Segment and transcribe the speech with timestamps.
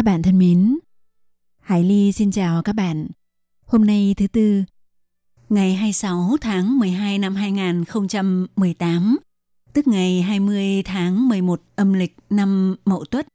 [0.00, 0.78] Các bạn thân mến,
[1.58, 3.08] Hải Ly xin chào các bạn.
[3.66, 4.62] Hôm nay thứ tư,
[5.48, 9.18] ngày 26 tháng 12 năm 2018,
[9.72, 13.26] tức ngày 20 tháng 11 âm lịch năm Mậu Tuất.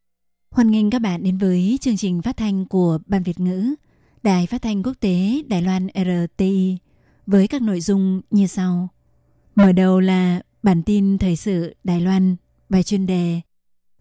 [0.52, 3.76] Hoan nghênh các bạn đến với chương trình phát thanh của Ban Việt ngữ,
[4.24, 6.78] Đài Phát thanh Quốc tế Đài Loan RTI
[7.28, 8.90] với các nội dung như sau.
[9.56, 12.36] Mở đầu là bản tin thời sự Đài Loan,
[12.70, 13.42] bài chuyên đề.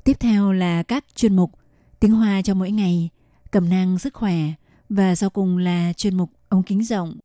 [0.05, 1.51] Tiếp theo là các chuyên mục
[2.05, 3.09] tiếng Hoa cho mỗi ngày,
[3.51, 4.37] cẩm nang sức khỏe
[4.89, 7.17] và sau cùng là chuyên mục ống kính rộng.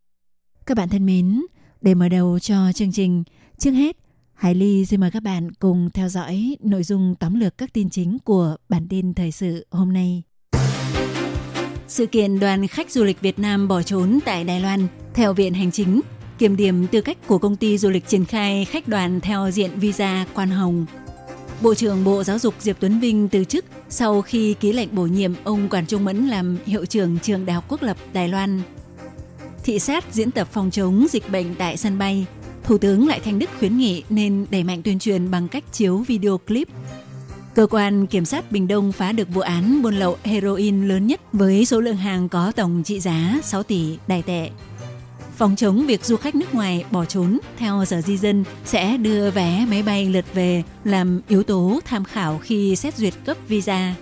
[0.65, 1.41] Các bạn thân mến,
[1.81, 3.23] để mở đầu cho chương trình,
[3.57, 3.97] trước hết,
[4.33, 7.89] Hải Ly xin mời các bạn cùng theo dõi nội dung tóm lược các tin
[7.89, 10.23] chính của bản tin thời sự hôm nay.
[11.87, 15.53] Sự kiện đoàn khách du lịch Việt Nam bỏ trốn tại Đài Loan theo Viện
[15.53, 16.01] Hành Chính,
[16.37, 19.71] kiểm điểm tư cách của công ty du lịch triển khai khách đoàn theo diện
[19.79, 20.85] visa quan hồng.
[21.61, 25.03] Bộ trưởng Bộ Giáo dục Diệp Tuấn Vinh từ chức sau khi ký lệnh bổ
[25.03, 28.61] nhiệm ông Quản Trung Mẫn làm hiệu trưởng trường Đại học Quốc lập Đài Loan.
[29.63, 32.25] Thị sát diễn tập phòng chống dịch bệnh tại sân bay,
[32.63, 35.97] Thủ tướng Lại Thanh Đức khuyến nghị nên đẩy mạnh tuyên truyền bằng cách chiếu
[35.97, 36.67] video clip.
[37.55, 41.21] Cơ quan Kiểm sát Bình Đông phá được vụ án buôn lậu heroin lớn nhất
[41.33, 44.49] với số lượng hàng có tổng trị giá 6 tỷ đài tệ.
[45.39, 49.31] Phòng chống việc du khách nước ngoài bỏ trốn, theo Sở Di dân, sẽ đưa
[49.31, 53.95] vé máy bay lượt về làm yếu tố tham khảo khi xét duyệt cấp visa.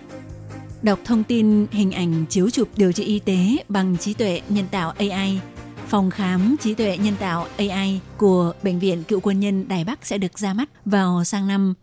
[0.81, 4.65] Đọc thông tin, hình ảnh chiếu chụp điều trị y tế bằng trí tuệ nhân
[4.71, 5.39] tạo AI.
[5.87, 10.05] Phòng khám trí tuệ nhân tạo AI của Bệnh viện Cựu Quân nhân Đài Bắc
[10.05, 11.73] sẽ được ra mắt vào sang năm.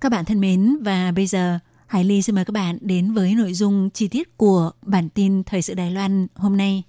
[0.00, 3.34] Các bạn thân mến, và bây giờ, Hải Ly xin mời các bạn đến với
[3.34, 6.82] nội dung chi tiết của bản tin Thời sự Đài Loan hôm nay.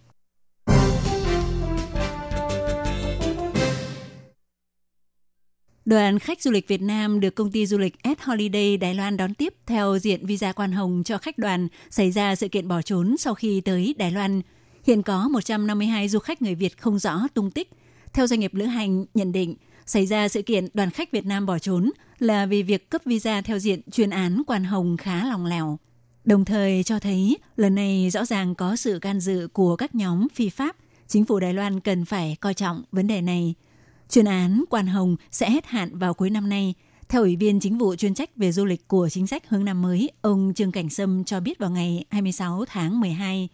[5.85, 9.17] Đoàn khách du lịch Việt Nam được công ty du lịch S Holiday Đài Loan
[9.17, 12.81] đón tiếp theo diện visa quan hồng cho khách đoàn xảy ra sự kiện bỏ
[12.81, 14.41] trốn sau khi tới Đài Loan.
[14.83, 17.69] Hiện có 152 du khách người Việt không rõ tung tích.
[18.13, 21.45] Theo doanh nghiệp lữ hành nhận định, xảy ra sự kiện đoàn khách Việt Nam
[21.45, 25.45] bỏ trốn là vì việc cấp visa theo diện chuyên án quan hồng khá lòng
[25.45, 25.79] lẻo.
[26.23, 30.27] Đồng thời cho thấy lần này rõ ràng có sự can dự của các nhóm
[30.33, 30.75] phi pháp.
[31.07, 33.53] Chính phủ Đài Loan cần phải coi trọng vấn đề này–
[34.09, 36.73] Chuyên án Quan Hồng sẽ hết hạn vào cuối năm nay.
[37.09, 39.81] Theo Ủy viên Chính vụ chuyên trách về du lịch của chính sách hướng năm
[39.81, 43.49] mới, ông Trương Cảnh Sâm cho biết vào ngày 26 tháng 12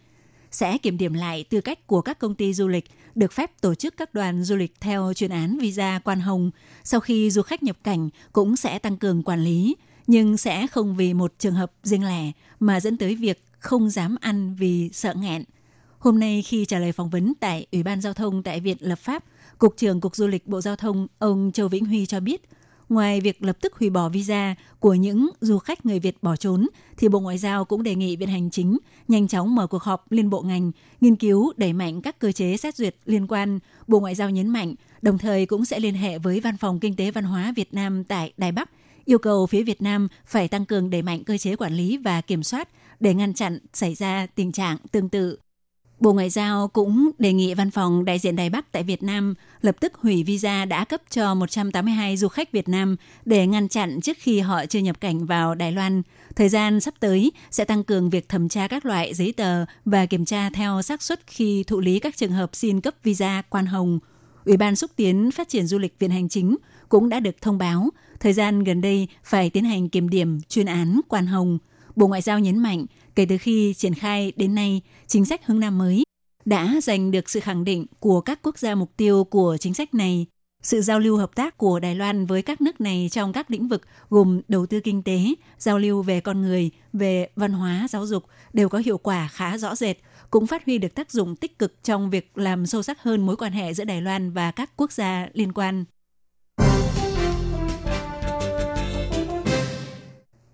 [0.51, 2.85] sẽ kiểm điểm lại tư cách của các công ty du lịch
[3.16, 6.51] được phép tổ chức các đoàn du lịch theo chuyên án visa quan hồng.
[6.84, 9.75] Sau khi du khách nhập cảnh cũng sẽ tăng cường quản lý,
[10.07, 14.16] nhưng sẽ không vì một trường hợp riêng lẻ mà dẫn tới việc không dám
[14.22, 15.44] ăn vì sợ nghẹn.
[16.00, 19.00] Hôm nay khi trả lời phỏng vấn tại Ủy ban Giao thông tại Viện Lập
[19.00, 19.23] pháp,
[19.61, 22.41] Cục trưởng Cục Du lịch Bộ Giao thông ông Châu Vĩnh Huy cho biết,
[22.89, 26.67] ngoài việc lập tức hủy bỏ visa của những du khách người Việt bỏ trốn,
[26.97, 28.77] thì Bộ Ngoại giao cũng đề nghị Viện Hành Chính
[29.07, 32.57] nhanh chóng mở cuộc họp liên bộ ngành, nghiên cứu đẩy mạnh các cơ chế
[32.57, 33.59] xét duyệt liên quan.
[33.88, 36.95] Bộ Ngoại giao nhấn mạnh, đồng thời cũng sẽ liên hệ với Văn phòng Kinh
[36.95, 38.69] tế Văn hóa Việt Nam tại Đài Bắc,
[39.05, 42.22] yêu cầu phía Việt Nam phải tăng cường đẩy mạnh cơ chế quản lý và
[42.22, 45.38] kiểm soát để ngăn chặn xảy ra tình trạng tương tự
[46.01, 49.34] Bộ Ngoại giao cũng đề nghị văn phòng đại diện Đài Bắc tại Việt Nam
[49.62, 52.95] lập tức hủy visa đã cấp cho 182 du khách Việt Nam
[53.25, 56.01] để ngăn chặn trước khi họ chưa nhập cảnh vào Đài Loan.
[56.35, 60.06] Thời gian sắp tới sẽ tăng cường việc thẩm tra các loại giấy tờ và
[60.06, 63.66] kiểm tra theo xác suất khi thụ lý các trường hợp xin cấp visa quan
[63.66, 64.00] hồng.
[64.45, 66.57] Ủy ban xúc tiến phát triển du lịch Viện Hành Chính
[66.90, 70.66] cũng đã được thông báo, thời gian gần đây phải tiến hành kiểm điểm chuyên
[70.66, 71.57] án quan hồng.
[71.95, 72.85] Bộ Ngoại giao nhấn mạnh
[73.16, 76.03] Kể từ khi triển khai đến nay, chính sách hướng Nam mới
[76.46, 79.93] đã giành được sự khẳng định của các quốc gia mục tiêu của chính sách
[79.93, 80.25] này.
[80.63, 83.67] Sự giao lưu hợp tác của Đài Loan với các nước này trong các lĩnh
[83.67, 85.19] vực gồm đầu tư kinh tế,
[85.58, 88.23] giao lưu về con người, về văn hóa, giáo dục
[88.53, 89.97] đều có hiệu quả khá rõ rệt,
[90.29, 93.35] cũng phát huy được tác dụng tích cực trong việc làm sâu sắc hơn mối
[93.35, 95.85] quan hệ giữa Đài Loan và các quốc gia liên quan.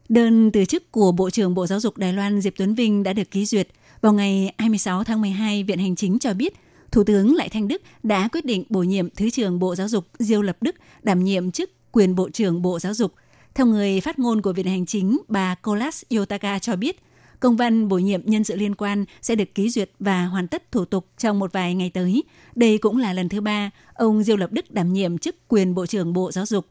[0.10, 3.14] Đơn từ chức của Bộ trưởng Bộ Giáo dục Đài Loan Diệp Tuấn Vinh đã
[3.14, 3.68] được ký duyệt.
[4.02, 6.54] Vào ngày 26 tháng 12, Viện Hành Chính cho biết,
[6.92, 10.06] Thủ tướng Lại Thanh Đức đã quyết định bổ nhiệm Thứ trưởng Bộ Giáo dục
[10.20, 13.14] Diêu Lập Đức đảm nhiệm chức quyền Bộ trưởng Bộ Giáo dục.
[13.56, 17.02] Theo người phát ngôn của Viện Hành Chính, bà Colas Yotaka cho biết,
[17.40, 20.72] Công văn bổ nhiệm nhân sự liên quan sẽ được ký duyệt và hoàn tất
[20.72, 22.24] thủ tục trong một vài ngày tới.
[22.56, 25.86] Đây cũng là lần thứ ba ông Diêu Lập Đức đảm nhiệm chức quyền Bộ
[25.86, 26.66] trưởng Bộ Giáo dục.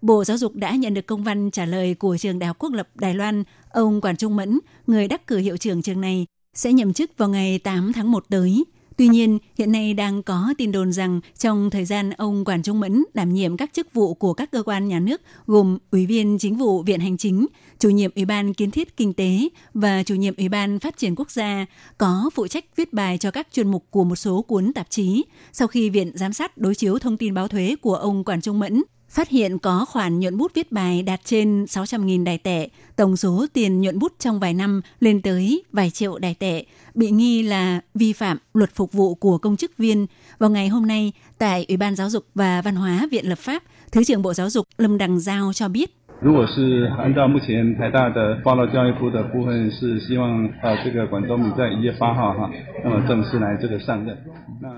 [0.00, 2.72] Bộ Giáo dục đã nhận được công văn trả lời của trường Đại học Quốc
[2.72, 3.44] lập Đài Loan.
[3.70, 7.28] Ông Quản Trung Mẫn, người đắc cử hiệu trưởng trường này, sẽ nhậm chức vào
[7.28, 8.64] ngày 8 tháng 1 tới.
[8.96, 12.80] Tuy nhiên, hiện nay đang có tin đồn rằng trong thời gian ông Quản Trung
[12.80, 16.38] Mẫn đảm nhiệm các chức vụ của các cơ quan nhà nước gồm Ủy viên
[16.38, 17.46] Chính vụ Viện Hành Chính,
[17.78, 21.14] chủ nhiệm Ủy ban Kiến thiết Kinh tế và chủ nhiệm Ủy ban Phát triển
[21.16, 21.66] Quốc gia
[21.98, 25.24] có phụ trách viết bài cho các chuyên mục của một số cuốn tạp chí.
[25.52, 28.58] Sau khi Viện Giám sát đối chiếu thông tin báo thuế của ông Quản Trung
[28.58, 33.16] Mẫn phát hiện có khoản nhuận bút viết bài đạt trên 600.000 đài tệ, tổng
[33.16, 36.64] số tiền nhuận bút trong vài năm lên tới vài triệu đài tệ,
[36.94, 40.06] bị nghi là vi phạm luật phục vụ của công chức viên.
[40.38, 43.62] Vào ngày hôm nay, tại Ủy ban Giáo dục và Văn hóa Viện Lập pháp,
[43.92, 52.49] Thứ trưởng Bộ Giáo dục Lâm Đằng Giao cho biết 如果是按照目前台大的报到教育部的部分，是希望呃这个管中敏在一月八号哈，
[52.81, 54.17] 那么正式来这个上任。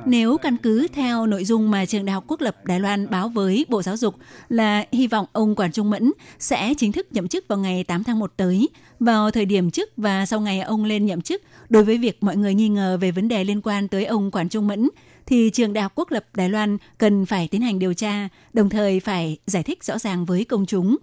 [0.06, 3.30] Nếu căn cứ theo nội dung mà trường Đại học Quốc lập Đài Loan báo
[3.30, 4.16] với Bộ Giáo dục
[4.50, 8.04] là hy vọng ông Quản Trung Mẫn sẽ chính thức nhậm chức vào ngày 8
[8.04, 11.84] tháng 1 tới, vào thời điểm trước và sau ngày ông lên nhậm chức, đối
[11.84, 14.68] với việc mọi người nghi ngờ về vấn đề liên quan tới ông Quản Trung
[14.68, 14.90] Mẫn,
[15.26, 18.70] thì trường Đại học Quốc lập Đài Loan cần phải tiến hành điều tra, đồng
[18.70, 20.98] thời phải giải thích rõ ràng với công chúng.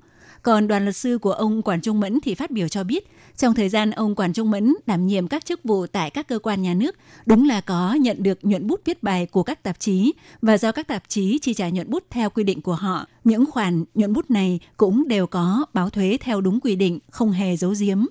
[0.48, 3.08] còn đoàn luật sư của ông Quản Trung Mẫn thì phát biểu cho biết,
[3.38, 6.40] trong thời gian ông Quản Trung Mẫn đảm nhiệm các chức vụ tại các cơ
[6.40, 6.96] quan nhà nước,
[7.26, 10.72] đúng là có nhận được nhuận bút viết bài của các tạp chí và do
[10.72, 13.06] các tạp chí chi trả nhuận bút theo quy định của họ.
[13.24, 17.32] Những khoản nhuận bút này cũng đều có báo thuế theo đúng quy định, không
[17.32, 18.06] hề giấu giếm.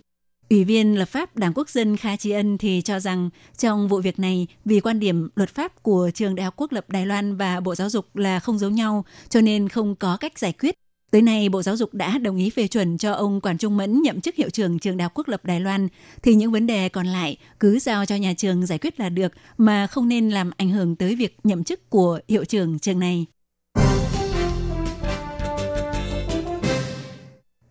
[0.51, 4.01] Ủy viên lập pháp Đảng Quốc dân Kha Chi Ân thì cho rằng trong vụ
[4.01, 7.37] việc này, vì quan điểm luật pháp của Trường Đại học Quốc lập Đài Loan
[7.37, 10.75] và Bộ Giáo dục là không giống nhau, cho nên không có cách giải quyết.
[11.11, 14.03] Tới nay, Bộ Giáo dục đã đồng ý phê chuẩn cho ông Quản Trung Mẫn
[14.03, 15.89] nhậm chức hiệu trưởng trường Đại học Quốc lập Đài Loan,
[16.23, 19.33] thì những vấn đề còn lại cứ giao cho nhà trường giải quyết là được,
[19.59, 23.27] mà không nên làm ảnh hưởng tới việc nhậm chức của hiệu trưởng trường này.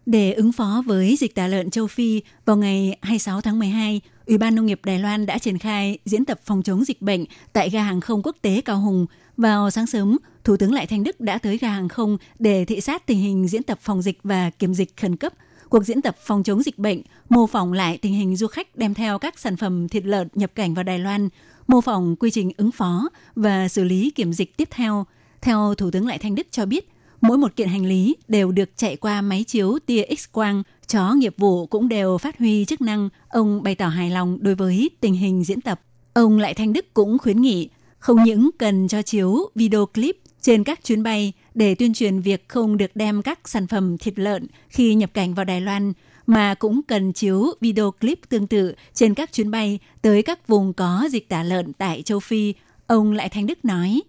[0.06, 4.38] Để ứng phó với dịch tả lợn châu Phi, vào ngày 26 tháng 12, Ủy
[4.38, 7.70] ban Nông nghiệp Đài Loan đã triển khai diễn tập phòng chống dịch bệnh tại
[7.70, 9.06] ga hàng không quốc tế Cao Hùng.
[9.38, 12.82] Vào sáng sớm, Thủ tướng Lại Thanh Đức đã tới ga hàng không để thị
[12.82, 15.34] sát tình hình diễn tập phòng dịch và kiểm dịch khẩn cấp.
[15.70, 18.94] Cuộc diễn tập phòng chống dịch bệnh mô phỏng lại tình hình du khách đem
[18.94, 21.30] theo các sản phẩm thịt lợn nhập cảnh vào Đài Loan,
[21.68, 25.06] mô phỏng quy trình ứng phó và xử lý kiểm dịch tiếp theo.
[25.42, 26.92] Theo Thủ tướng Lại Thanh Đức cho biết,
[27.22, 31.36] mỗi một kiện hành lý đều được chạy qua máy chiếu tia X-quang, chó nghiệp
[31.38, 33.10] vụ cũng đều phát huy chức năng.
[33.30, 35.82] Ông bày tỏ hài lòng đối với tình hình diễn tập.
[36.14, 37.70] Ông Lại Thanh Đức cũng khuyến nghị
[38.06, 42.50] không những cần cho chiếu video clip trên các chuyến bay để tuyên truyền việc
[42.50, 45.94] không được đem các sản phẩm thịt lợn khi nhập cảnh vào Đài Loan,
[46.28, 50.74] mà cũng cần chiếu video clip tương tự trên các chuyến bay tới các vùng
[50.74, 52.54] có dịch tả lợn tại châu Phi.
[52.88, 54.02] Ông Lại Thanh Đức nói.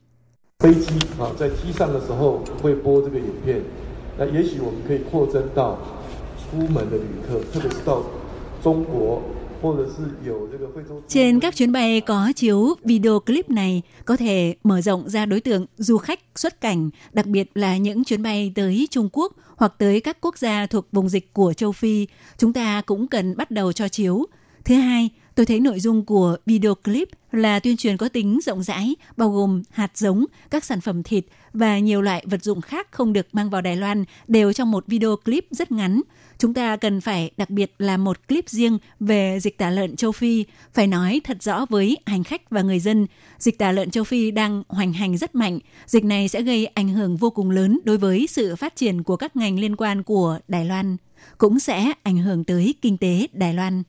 [11.08, 15.40] Trên các chuyến bay có chiếu video clip này có thể mở rộng ra đối
[15.40, 19.74] tượng du khách xuất cảnh, đặc biệt là những chuyến bay tới Trung Quốc hoặc
[19.78, 22.06] tới các quốc gia thuộc vùng dịch của châu Phi,
[22.38, 24.26] chúng ta cũng cần bắt đầu cho chiếu.
[24.64, 28.62] Thứ hai, tôi thấy nội dung của video clip là tuyên truyền có tính rộng
[28.62, 32.93] rãi, bao gồm hạt giống, các sản phẩm thịt và nhiều loại vật dụng khác
[32.93, 36.00] không được mang vào Đài Loan đều trong một video clip rất ngắn–
[36.38, 40.12] chúng ta cần phải đặc biệt là một clip riêng về dịch tả lợn châu
[40.12, 43.07] Phi, phải nói thật rõ với hành khách và người dân.
[43.38, 45.59] Dịch tả lợn châu Phi đang hoành hành rất mạnh.
[45.87, 49.16] Dịch này sẽ gây ảnh hưởng vô cùng lớn đối với sự phát triển của
[49.16, 50.97] các ngành liên quan của Đài Loan,
[51.38, 53.83] cũng sẽ ảnh hưởng tới kinh tế Đài Loan.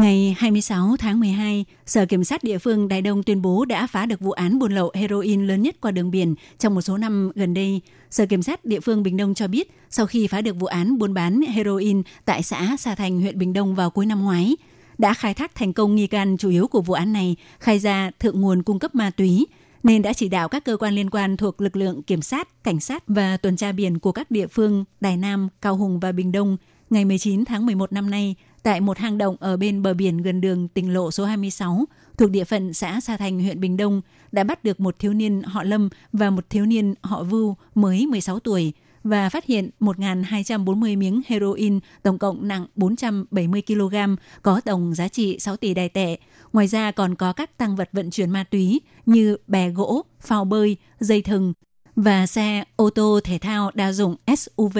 [0.00, 4.06] Ngày 26 tháng 12, Sở Kiểm sát địa phương Đài Đông tuyên bố đã phá
[4.06, 7.30] được vụ án buôn lậu heroin lớn nhất qua đường biển trong một số năm
[7.34, 7.80] gần đây.
[8.10, 10.98] Sở Kiểm sát địa phương Bình Đông cho biết, sau khi phá được vụ án
[10.98, 14.56] buôn bán heroin tại xã Sa Thành, huyện Bình Đông vào cuối năm ngoái,
[14.98, 18.10] đã khai thác thành công nghi can chủ yếu của vụ án này, khai ra
[18.20, 19.46] thượng nguồn cung cấp ma túy,
[19.82, 22.80] nên đã chỉ đạo các cơ quan liên quan thuộc lực lượng kiểm sát, cảnh
[22.80, 26.32] sát và tuần tra biển của các địa phương Đài Nam, Cao Hùng và Bình
[26.32, 26.56] Đông
[26.90, 30.40] ngày 19 tháng 11 năm nay tại một hang động ở bên bờ biển gần
[30.40, 31.84] đường tỉnh lộ số 26
[32.18, 34.00] thuộc địa phận xã Sa Thành, huyện Bình Đông
[34.32, 38.06] đã bắt được một thiếu niên họ Lâm và một thiếu niên họ Vưu mới
[38.06, 38.72] 16 tuổi
[39.04, 43.96] và phát hiện 1.240 miếng heroin tổng cộng nặng 470 kg
[44.42, 46.16] có tổng giá trị 6 tỷ đài tệ.
[46.52, 50.44] Ngoài ra còn có các tăng vật vận chuyển ma túy như bè gỗ, phao
[50.44, 51.52] bơi, dây thừng
[51.96, 54.78] và xe ô tô thể thao đa dụng SUV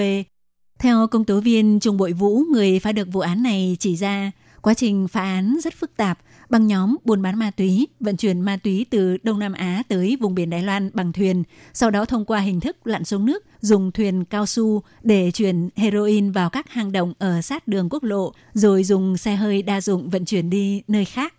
[0.81, 4.31] theo công tố viên Trung Bội Vũ, người phá được vụ án này chỉ ra,
[4.61, 6.19] quá trình phá án rất phức tạp,
[6.49, 10.17] băng nhóm buôn bán ma túy, vận chuyển ma túy từ Đông Nam Á tới
[10.19, 13.43] vùng biển Đài Loan bằng thuyền, sau đó thông qua hình thức lặn xuống nước,
[13.61, 18.03] dùng thuyền cao su để chuyển heroin vào các hang động ở sát đường quốc
[18.03, 21.33] lộ, rồi dùng xe hơi đa dụng vận chuyển đi nơi khác.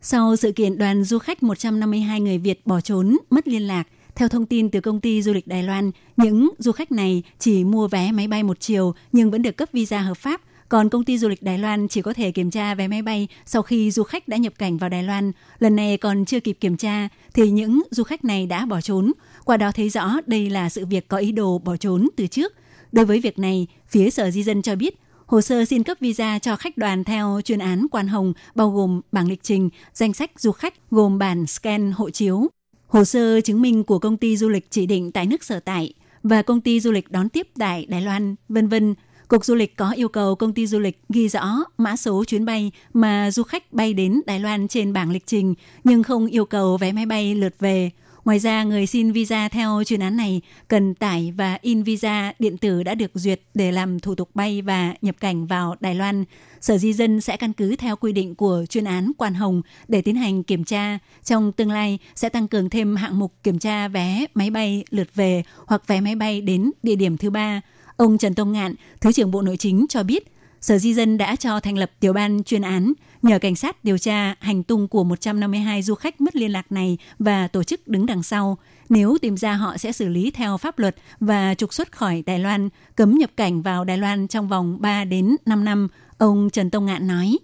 [0.00, 4.28] Sau sự kiện đoàn du khách 152 người Việt bỏ trốn, mất liên lạc, theo
[4.28, 7.88] thông tin từ công ty du lịch Đài Loan, những du khách này chỉ mua
[7.88, 10.40] vé máy bay một chiều nhưng vẫn được cấp visa hợp pháp.
[10.68, 13.28] Còn công ty du lịch Đài Loan chỉ có thể kiểm tra vé máy bay
[13.46, 15.32] sau khi du khách đã nhập cảnh vào Đài Loan.
[15.58, 19.12] Lần này còn chưa kịp kiểm tra thì những du khách này đã bỏ trốn.
[19.44, 22.52] Qua đó thấy rõ đây là sự việc có ý đồ bỏ trốn từ trước.
[22.92, 24.94] Đối với việc này, phía Sở Di dân cho biết
[25.26, 29.00] hồ sơ xin cấp visa cho khách đoàn theo chuyên án Quan Hồng bao gồm
[29.12, 32.48] bảng lịch trình, danh sách du khách gồm bản scan hộ chiếu,
[32.88, 35.92] hồ sơ chứng minh của công ty du lịch chỉ định tại nước sở tại
[36.22, 38.94] và công ty du lịch đón tiếp tại Đài Loan, vân vân.
[39.28, 42.44] Cục du lịch có yêu cầu công ty du lịch ghi rõ mã số chuyến
[42.44, 45.54] bay mà du khách bay đến Đài Loan trên bảng lịch trình,
[45.84, 47.90] nhưng không yêu cầu vé máy bay lượt về.
[48.28, 52.58] Ngoài ra, người xin visa theo chuyên án này cần tải và in visa điện
[52.58, 56.24] tử đã được duyệt để làm thủ tục bay và nhập cảnh vào Đài Loan.
[56.60, 60.02] Sở Di dân sẽ căn cứ theo quy định của chuyên án Quan Hồng để
[60.02, 60.98] tiến hành kiểm tra.
[61.24, 65.08] Trong tương lai sẽ tăng cường thêm hạng mục kiểm tra vé máy bay lượt
[65.14, 67.60] về hoặc vé máy bay đến địa điểm thứ ba.
[67.96, 71.35] Ông Trần Tông Ngạn, Thứ trưởng Bộ Nội chính cho biết, Sở Di dân đã
[71.35, 75.03] cho thành lập tiểu ban chuyên án nhờ cảnh sát điều tra hành tung của
[75.03, 78.57] 152 du khách mất liên lạc này và tổ chức đứng đằng sau.
[78.89, 82.39] Nếu tìm ra họ sẽ xử lý theo pháp luật và trục xuất khỏi Đài
[82.39, 85.87] Loan, cấm nhập cảnh vào Đài Loan trong vòng 3 đến 5 năm,
[86.17, 87.37] ông Trần Tông Ngạn nói.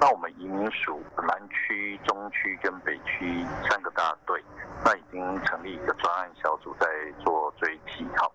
[0.00, 3.24] 那我们移民署南区、中区跟北区
[3.68, 4.42] 三个大队，
[4.84, 6.86] 那已经成立一个专案小组在
[7.24, 8.04] 做追击。
[8.14, 8.30] 好，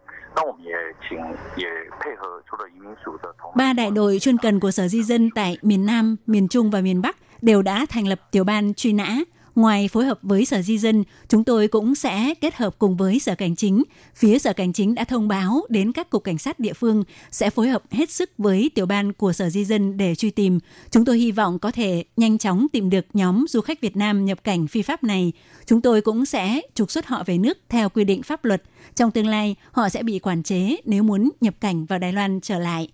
[3.57, 6.81] Ba đại đội chuyên cần của Sở Di dân tại miền Nam, miền Trung và
[6.81, 9.17] miền Bắc đều đã thành lập tiểu ban truy nã.
[9.57, 13.19] Ngoài phối hợp với Sở Di dân, chúng tôi cũng sẽ kết hợp cùng với
[13.19, 13.83] Sở Cảnh chính.
[14.15, 17.51] Phía Sở Cảnh chính đã thông báo đến các cục cảnh sát địa phương sẽ
[17.51, 20.59] phối hợp hết sức với tiểu ban của Sở Di dân để truy tìm.
[20.91, 24.25] Chúng tôi hy vọng có thể nhanh chóng tìm được nhóm du khách Việt Nam
[24.25, 25.33] nhập cảnh phi pháp này.
[25.67, 28.63] Chúng tôi cũng sẽ trục xuất họ về nước theo quy định pháp luật.
[28.95, 32.41] Trong tương lai, họ sẽ bị quản chế nếu muốn nhập cảnh vào Đài Loan
[32.41, 32.89] trở lại.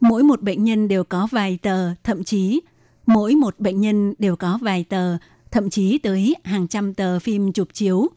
[0.00, 2.60] Mỗi một bệnh nhân đều có vài tờ, thậm chí
[3.06, 5.16] mỗi một bệnh nhân đều có vài tờ,
[5.50, 8.08] thậm chí tới hàng trăm tờ phim chụp chiếu.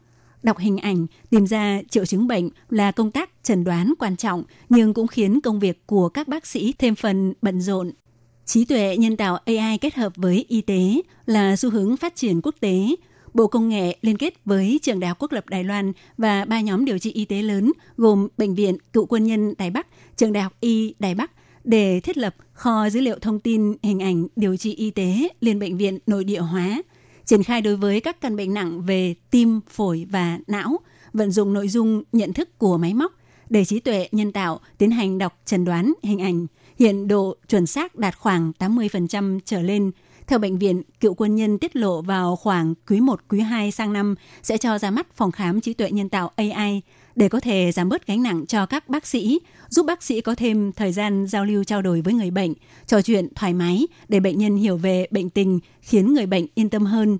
[0.43, 4.43] Đọc hình ảnh, tìm ra triệu chứng bệnh là công tác chẩn đoán quan trọng,
[4.69, 7.91] nhưng cũng khiến công việc của các bác sĩ thêm phần bận rộn.
[8.45, 12.41] Trí tuệ nhân tạo AI kết hợp với y tế là xu hướng phát triển
[12.43, 12.95] quốc tế.
[13.33, 16.61] Bộ Công nghệ liên kết với Trường Đại học Quốc lập Đài Loan và ba
[16.61, 20.33] nhóm điều trị y tế lớn gồm Bệnh viện Cựu quân nhân Đài Bắc, Trường
[20.33, 21.31] Đại học Y Đài Bắc
[21.63, 25.59] để thiết lập kho dữ liệu thông tin hình ảnh điều trị y tế liên
[25.59, 26.81] bệnh viện nội địa hóa,
[27.25, 30.79] triển khai đối với các căn bệnh nặng về tim, phổi và não,
[31.13, 33.13] vận dụng nội dung nhận thức của máy móc
[33.49, 36.47] để trí tuệ nhân tạo tiến hành đọc trần đoán hình ảnh.
[36.79, 39.91] Hiện độ chuẩn xác đạt khoảng 80% trở lên.
[40.27, 43.93] Theo bệnh viện, cựu quân nhân tiết lộ vào khoảng quý 1, quý 2 sang
[43.93, 46.81] năm sẽ cho ra mắt phòng khám trí tuệ nhân tạo AI
[47.15, 49.39] để có thể giảm bớt gánh nặng cho các bác sĩ,
[49.69, 52.53] giúp bác sĩ có thêm thời gian giao lưu trao đổi với người bệnh,
[52.87, 56.69] trò chuyện thoải mái để bệnh nhân hiểu về bệnh tình, khiến người bệnh yên
[56.69, 57.17] tâm hơn.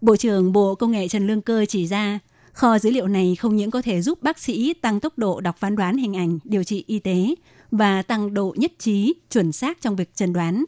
[0.00, 2.18] Bộ trưởng Bộ Công nghệ Trần Lương Cơ chỉ ra,
[2.52, 5.56] kho dữ liệu này không những có thể giúp bác sĩ tăng tốc độ đọc
[5.58, 7.34] phán đoán hình ảnh điều trị y tế
[7.70, 10.64] và tăng độ nhất trí, chuẩn xác trong việc chẩn đoán,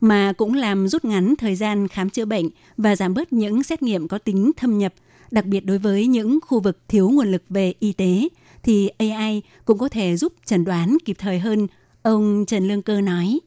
[0.00, 3.82] mà cũng làm rút ngắn thời gian khám chữa bệnh và giảm bớt những xét
[3.82, 4.94] nghiệm có tính thâm nhập–
[5.31, 8.27] đặc biệt đối với những khu vực thiếu nguồn lực về y tế,
[8.63, 11.67] thì AI cũng có thể giúp chẩn đoán kịp thời hơn,
[12.01, 13.39] ông Trần Lương Cơ nói.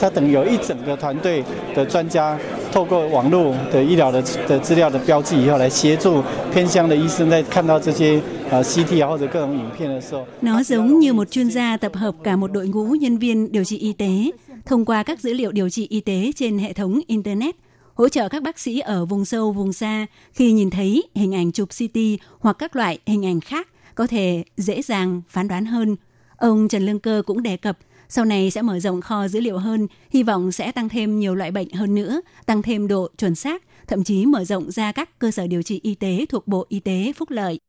[0.00, 2.36] 它等于有一整个团队的专家，
[2.72, 6.22] 透过网络的医疗的的资料的标记以后，来协助
[6.52, 10.26] 偏乡的医生在看到这些呃 CT 啊或者各种影片的时候。
[10.40, 13.78] Nó giống như một chuyên gia tập hợp cả một đội ngũ nhân viên điều trị
[13.78, 14.30] y tế
[14.64, 17.56] thông qua các dữ liệu điều trị y tế trên hệ thống internet
[17.93, 21.51] hỗ trợ các bác sĩ ở vùng sâu, vùng xa khi nhìn thấy hình ảnh
[21.51, 21.99] chụp CT
[22.39, 25.95] hoặc các loại hình ảnh khác có thể dễ dàng phán đoán hơn.
[26.37, 27.77] Ông Trần Lương Cơ cũng đề cập
[28.13, 31.35] sau này sẽ mở rộng kho dữ liệu hơn, hy vọng sẽ tăng thêm nhiều
[31.35, 35.19] loại bệnh hơn nữa, tăng thêm độ chuẩn xác, thậm chí mở rộng ra các
[35.19, 37.59] cơ sở điều trị y tế thuộc Bộ Y tế Phúc Lợi.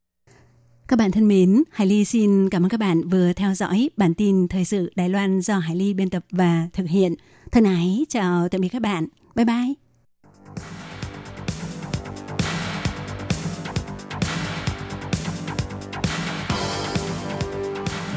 [0.88, 4.14] Các bạn thân mến, Hải Ly xin cảm ơn các bạn vừa theo dõi bản
[4.14, 7.14] tin thời sự Đài Loan do Hải Ly biên tập và thực hiện.
[7.52, 9.06] Thân ái, chào tạm biệt các bạn.
[9.34, 9.81] Bye bye.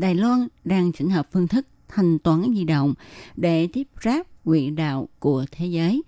[0.00, 2.94] Đài Loan đang chỉnh hợp phương thức thanh toán di động
[3.36, 6.02] để tiếp ráp quỹ đạo của thế giới.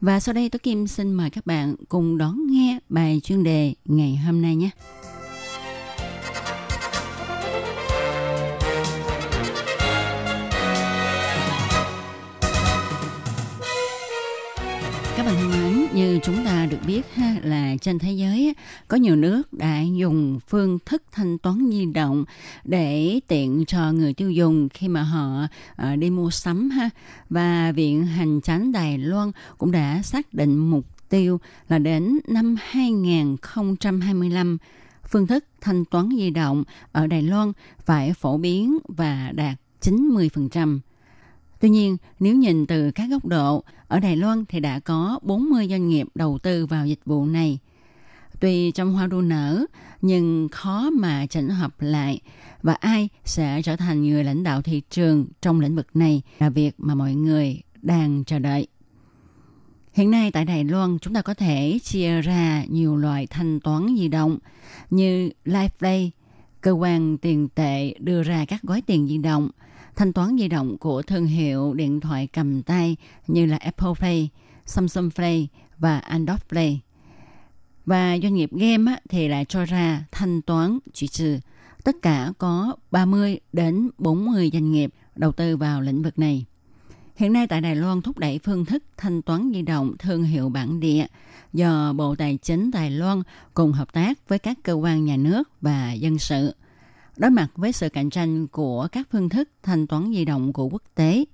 [0.00, 3.74] Và sau đây tôi Kim xin mời các bạn cùng đón nghe bài chuyên đề
[3.84, 4.70] ngày hôm nay nhé.
[16.02, 18.54] Như chúng ta được biết ha, là trên thế giới
[18.88, 22.24] có nhiều nước đã dùng phương thức thanh toán di động
[22.64, 26.90] để tiện cho người tiêu dùng khi mà họ ờ, đi mua sắm ha.
[27.30, 32.56] Và Viện Hành Chánh Đài Loan cũng đã xác định mục tiêu là đến năm
[32.62, 34.58] 2025
[35.10, 37.52] phương thức thanh toán di động ở Đài Loan
[37.84, 40.78] phải phổ biến và đạt 90%.
[41.62, 45.68] Tuy nhiên, nếu nhìn từ các góc độ, ở Đài Loan thì đã có 40
[45.70, 47.58] doanh nghiệp đầu tư vào dịch vụ này.
[48.40, 49.64] Tuy trong hoa đua nở,
[50.00, 52.20] nhưng khó mà chỉnh hợp lại
[52.62, 56.50] và ai sẽ trở thành người lãnh đạo thị trường trong lĩnh vực này là
[56.50, 58.66] việc mà mọi người đang chờ đợi.
[59.92, 63.94] Hiện nay tại Đài Loan chúng ta có thể chia ra nhiều loại thanh toán
[63.98, 64.38] di động
[64.90, 66.10] như LifePay,
[66.60, 69.50] cơ quan tiền tệ đưa ra các gói tiền di động–
[69.96, 72.96] thanh toán di động của thương hiệu điện thoại cầm tay
[73.26, 74.28] như là Apple Play,
[74.66, 76.80] Samsung Play và Android Play.
[77.86, 81.38] Và doanh nghiệp game thì lại cho ra thanh toán chỉ trừ.
[81.84, 86.44] Tất cả có 30 đến 40 doanh nghiệp đầu tư vào lĩnh vực này.
[87.16, 90.48] Hiện nay tại Đài Loan thúc đẩy phương thức thanh toán di động thương hiệu
[90.48, 91.06] bản địa
[91.52, 93.22] do Bộ Tài chính Đài Loan
[93.54, 96.54] cùng hợp tác với các cơ quan nhà nước và dân sự
[97.16, 100.68] Đối mặt với sự cạnh tranh của các phương thức thanh toán di động của
[100.68, 101.24] quốc tế,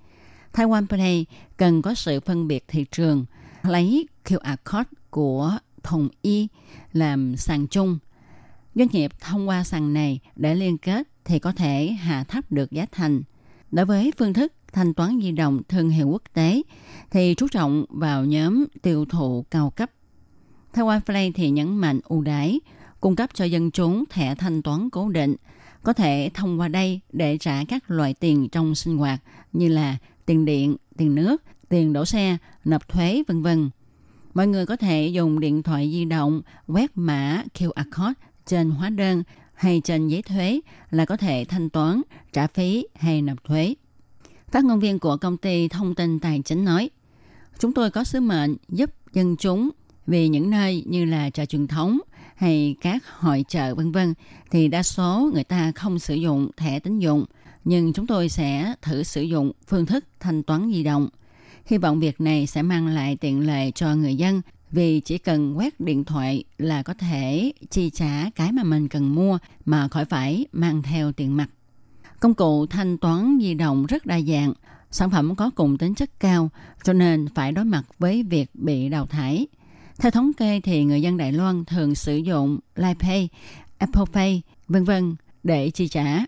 [0.52, 3.24] Taiwan Pay cần có sự phân biệt thị trường,
[3.62, 6.48] lấy QR code của Thùng Y
[6.92, 7.98] làm sàn chung.
[8.74, 12.70] Doanh nghiệp thông qua sàn này để liên kết thì có thể hạ thấp được
[12.70, 13.22] giá thành.
[13.70, 16.62] Đối với phương thức thanh toán di động thương hiệu quốc tế
[17.10, 19.90] thì chú trọng vào nhóm tiêu thụ cao cấp.
[20.74, 22.60] Taiwan Play thì nhấn mạnh ưu đãi,
[23.00, 25.36] cung cấp cho dân chúng thẻ thanh toán cố định–
[25.82, 29.96] có thể thông qua đây để trả các loại tiền trong sinh hoạt như là
[30.26, 33.70] tiền điện, tiền nước, tiền đổ xe, nộp thuế, vân vân.
[34.34, 38.14] Mọi người có thể dùng điện thoại di động quét mã QR code
[38.46, 39.22] trên hóa đơn
[39.54, 40.60] hay trên giấy thuế
[40.90, 43.74] là có thể thanh toán, trả phí hay nộp thuế.
[44.50, 46.90] Phát ngôn viên của công ty thông tin tài chính nói,
[47.58, 49.70] chúng tôi có sứ mệnh giúp dân chúng
[50.06, 51.98] vì những nơi như là chợ truyền thống,
[52.38, 54.14] hay các hội chợ vân vân
[54.50, 57.24] thì đa số người ta không sử dụng thẻ tín dụng
[57.64, 61.08] nhưng chúng tôi sẽ thử sử dụng phương thức thanh toán di động.
[61.66, 65.58] Hy vọng việc này sẽ mang lại tiện lợi cho người dân vì chỉ cần
[65.58, 70.04] quét điện thoại là có thể chi trả cái mà mình cần mua mà khỏi
[70.04, 71.48] phải mang theo tiền mặt.
[72.20, 74.52] Công cụ thanh toán di động rất đa dạng,
[74.90, 76.50] sản phẩm có cùng tính chất cao
[76.82, 79.46] cho nên phải đối mặt với việc bị đào thải.
[79.98, 83.28] Theo thống kê thì người dân Đài Loan thường sử dụng Line Pay,
[83.78, 86.18] Apple Pay, vân vân để chi trả.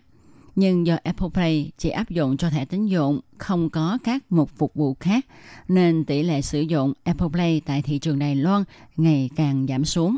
[0.55, 4.49] Nhưng do Apple Pay chỉ áp dụng cho thẻ tín dụng, không có các mục
[4.57, 5.25] phục vụ khác,
[5.67, 8.63] nên tỷ lệ sử dụng Apple Pay tại thị trường Đài Loan
[8.97, 10.15] ngày càng giảm xuống.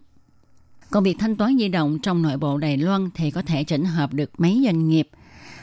[0.89, 3.86] Còn việc thanh toán di động trong nội bộ Đài Loan thì có thể chỉnh
[3.86, 5.10] hợp được mấy doanh nghiệp.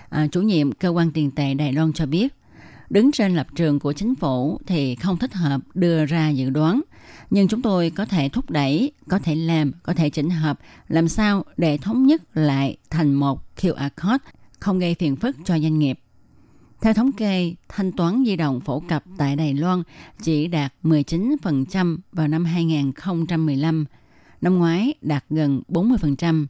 [0.08, 2.34] À, chủ nhiệm cơ quan tiền tệ Đài Loan cho biết,
[2.90, 6.80] đứng trên lập trường của chính phủ thì không thích hợp đưa ra dự đoán
[7.30, 11.08] nhưng chúng tôi có thể thúc đẩy, có thể làm, có thể chỉnh hợp làm
[11.08, 14.24] sao để thống nhất lại thành một QR code
[14.60, 15.98] không gây phiền phức cho doanh nghiệp.
[16.80, 19.82] Theo thống kê, thanh toán di động phổ cập tại Đài Loan
[20.22, 23.84] chỉ đạt 19% vào năm 2015,
[24.40, 26.46] năm ngoái đạt gần 40%.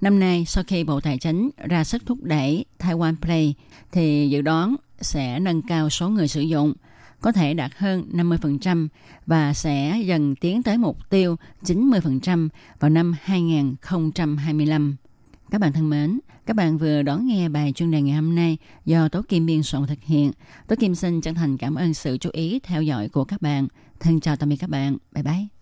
[0.00, 3.54] Năm nay, sau khi Bộ Tài chính ra sức thúc đẩy Taiwan Play,
[3.92, 6.72] thì dự đoán sẽ nâng cao số người sử dụng–
[7.20, 8.88] có thể đạt hơn 50%
[9.26, 12.48] và sẽ dần tiến tới mục tiêu 90%
[12.80, 14.96] vào năm 2025.
[15.50, 18.58] Các bạn thân mến, các bạn vừa đón nghe bài chuyên đề ngày hôm nay
[18.84, 20.32] do Tố Kim biên soạn thực hiện.
[20.66, 23.68] Tố Kim xin chân thành cảm ơn sự chú ý theo dõi của các bạn.
[24.00, 24.96] Thân chào tạm biệt các bạn.
[25.12, 25.55] Bye bye.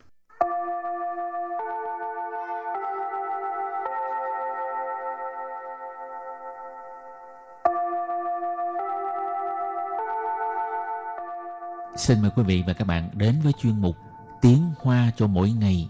[11.96, 13.96] Xin mời quý vị và các bạn đến với chuyên mục
[14.42, 15.88] Tiếng Hoa cho mỗi ngày,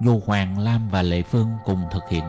[0.00, 2.24] do Hoàng Lam và Lệ Phương cùng thực hiện.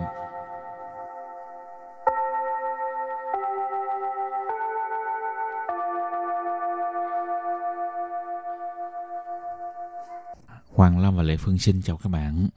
[10.73, 12.47] Hoàng Lam và Lệ Phương xin chào các bạn.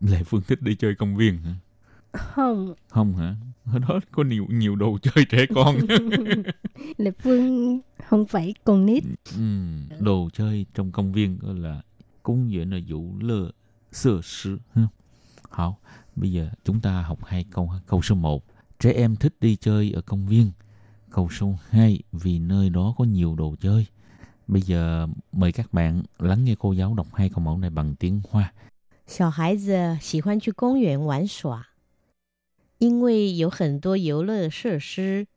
[0.00, 1.54] Lệ Phương thích đi chơi công viên hả?
[2.13, 3.35] Không, Không hả?
[3.73, 5.75] Ở đó có nhiều nhiều đồ chơi trẻ con.
[6.97, 9.03] Lệ Phương không phải con nít.
[9.37, 9.41] ừ,
[9.99, 11.81] đồ chơi trong công viên gọi là
[12.23, 13.51] công viên là vụ lơ
[13.91, 14.59] sơ sư.
[14.73, 14.81] ha.
[15.51, 15.77] Hảo,
[16.15, 17.67] bây giờ chúng ta học hai câu.
[17.69, 17.79] ha.
[17.87, 18.43] Câu số 1,
[18.79, 20.51] trẻ em thích đi chơi ở công viên.
[21.11, 23.85] Câu số 2, vì nơi đó có nhiều đồ chơi.
[24.47, 27.95] Bây giờ mời các bạn lắng nghe cô giáo đọc hai câu mẫu này bằng
[27.95, 28.53] tiếng Hoa.
[29.05, 31.67] 小孩子喜欢去公园玩耍，
[32.77, 35.27] 因为有很多游乐设施。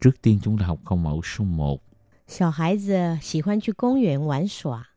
[0.00, 1.80] Trước tiên chúng ta học câu mẫu số 1.
[2.26, 4.88] 小孩子喜欢去公园玩耍。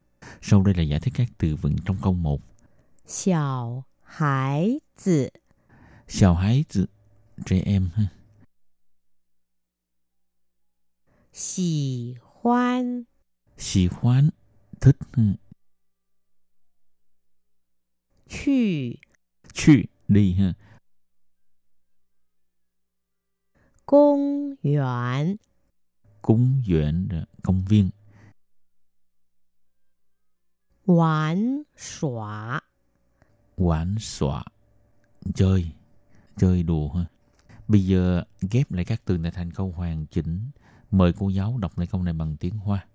[0.42, 2.42] Sau đây là giải thích các từ vựng trong câu 1.
[3.06, 5.32] 小孩子
[6.08, 6.86] Xào hái từ
[7.46, 8.08] trẻ em ha.
[11.34, 13.06] 喜欢
[13.58, 14.30] Xì khoán,
[14.82, 15.24] thích ha.
[18.28, 19.00] 去
[19.54, 20.54] 去, đi ha.
[23.90, 25.38] 公园
[26.22, 27.90] Cúng duyện, rồi công viên.
[30.86, 32.62] 玩耍。
[33.58, 34.44] Quán xọa,
[35.36, 35.72] chơi,
[36.38, 37.06] chơi đùa ha.
[37.68, 40.50] Bây giờ ghép lại các từ này thành câu hoàn chỉnh.
[40.92, 42.86] Mời cô giáo đọc lại câu này bằng tiếng Hoa.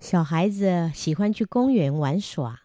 [0.00, 2.60] 小孩子喜欢去公园玩耍。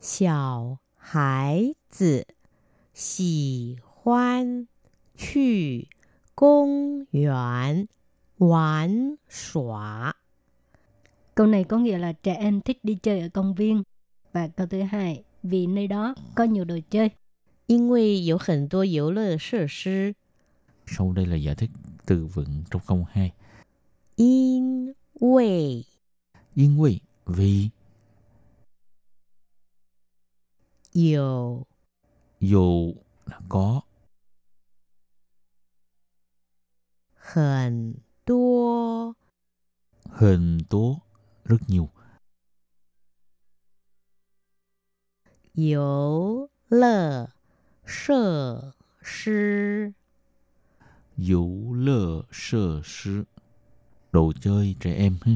[0.00, 2.26] 小孩子
[2.92, 4.68] 喜欢
[5.16, 5.88] 去
[6.34, 7.86] 公园
[8.38, 10.12] 玩耍。
[11.34, 13.82] Câu này có nghĩa là trẻ em thích đi chơi ở công viên.
[14.32, 17.10] Và câu thứ hai, vì nơi đó có nhiều đồ chơi.
[17.66, 20.14] 因为有很多游乐设施。
[20.86, 21.70] Sau đây là giải thích
[22.06, 23.32] từ vựng trong câu 2.
[24.16, 25.84] 因为
[26.54, 27.70] Yên quy, vì,
[30.92, 31.66] 有
[32.40, 32.94] dù
[33.26, 33.82] là có,
[37.30, 39.14] 很多
[40.18, 41.00] hình tố,
[41.44, 41.90] rất nhiều.
[45.56, 47.30] 游乐
[47.84, 49.94] 设施。
[51.16, 53.24] Vũ lơ sơ sư
[54.12, 55.32] Đồ chơi trẻ em ha.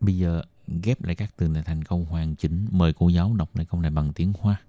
[0.00, 0.42] Bây giờ
[0.82, 2.66] ghép lại các từ này thành câu hoàn chỉnh.
[2.70, 4.60] Mời cô giáo đọc lại câu này bằng tiếng Hoa.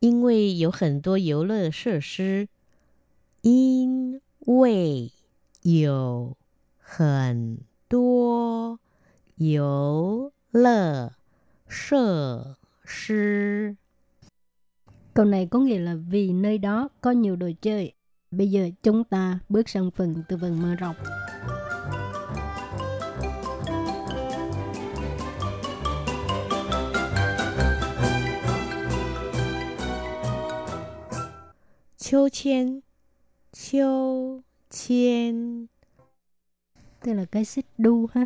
[0.00, 2.48] 因为有很多游乐设施。
[3.42, 5.12] 因为
[5.66, 6.36] 有
[6.78, 8.78] 很多
[9.36, 11.12] 游乐
[11.68, 13.76] 设施。
[15.14, 17.92] Câu này có nghĩa là vì nơi đó có nhiều đồ chơi.
[18.30, 20.96] Bây giờ chúng ta bước sang phần từ vựng mở rộng.
[32.12, 32.82] 秋千，
[33.52, 35.65] 秋 chien.
[36.99, 38.25] Tức là cái xích đu ha.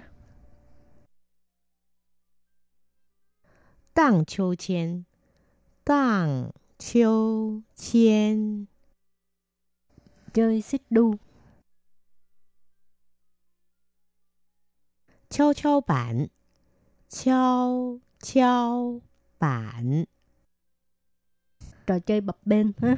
[3.94, 5.04] Tặng chiu chien.
[5.84, 8.66] Tặng chiu chien.
[10.34, 11.16] Chơi xích đu.
[15.30, 16.28] Châu châu bản
[17.10, 19.02] châu châu
[19.40, 20.06] bản
[21.88, 22.98] trò chơi bập bênh ha.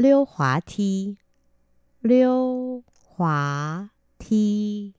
[0.00, 1.16] 溜滑梯，
[2.00, 4.92] 溜滑梯，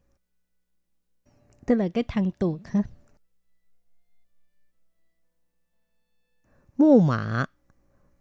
[1.66, 2.84] Tức là cái thang tuột ha.
[6.78, 7.48] 木马，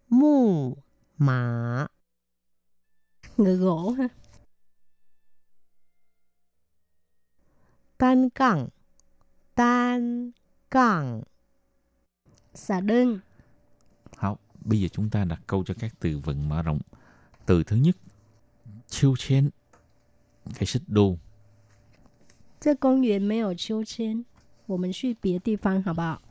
[0.07, 0.77] 木
[1.17, 1.87] 马，
[3.37, 4.09] Ngựa gỗ ha.
[7.97, 8.69] 单杠，
[9.55, 10.31] 单
[10.69, 11.23] 杠，
[12.53, 13.19] Xà đơn.
[14.61, 14.65] Học.
[14.65, 16.79] Bây giờ chúng ta đặt câu cho các từ vựng mở rộng.
[17.45, 17.97] Từ thứ nhất,
[18.87, 19.49] chiêu chen,
[20.55, 21.17] cái xích đu.
[22.59, 24.25] 这公园没有秋千，
[24.65, 26.21] 我们去别地方好不好？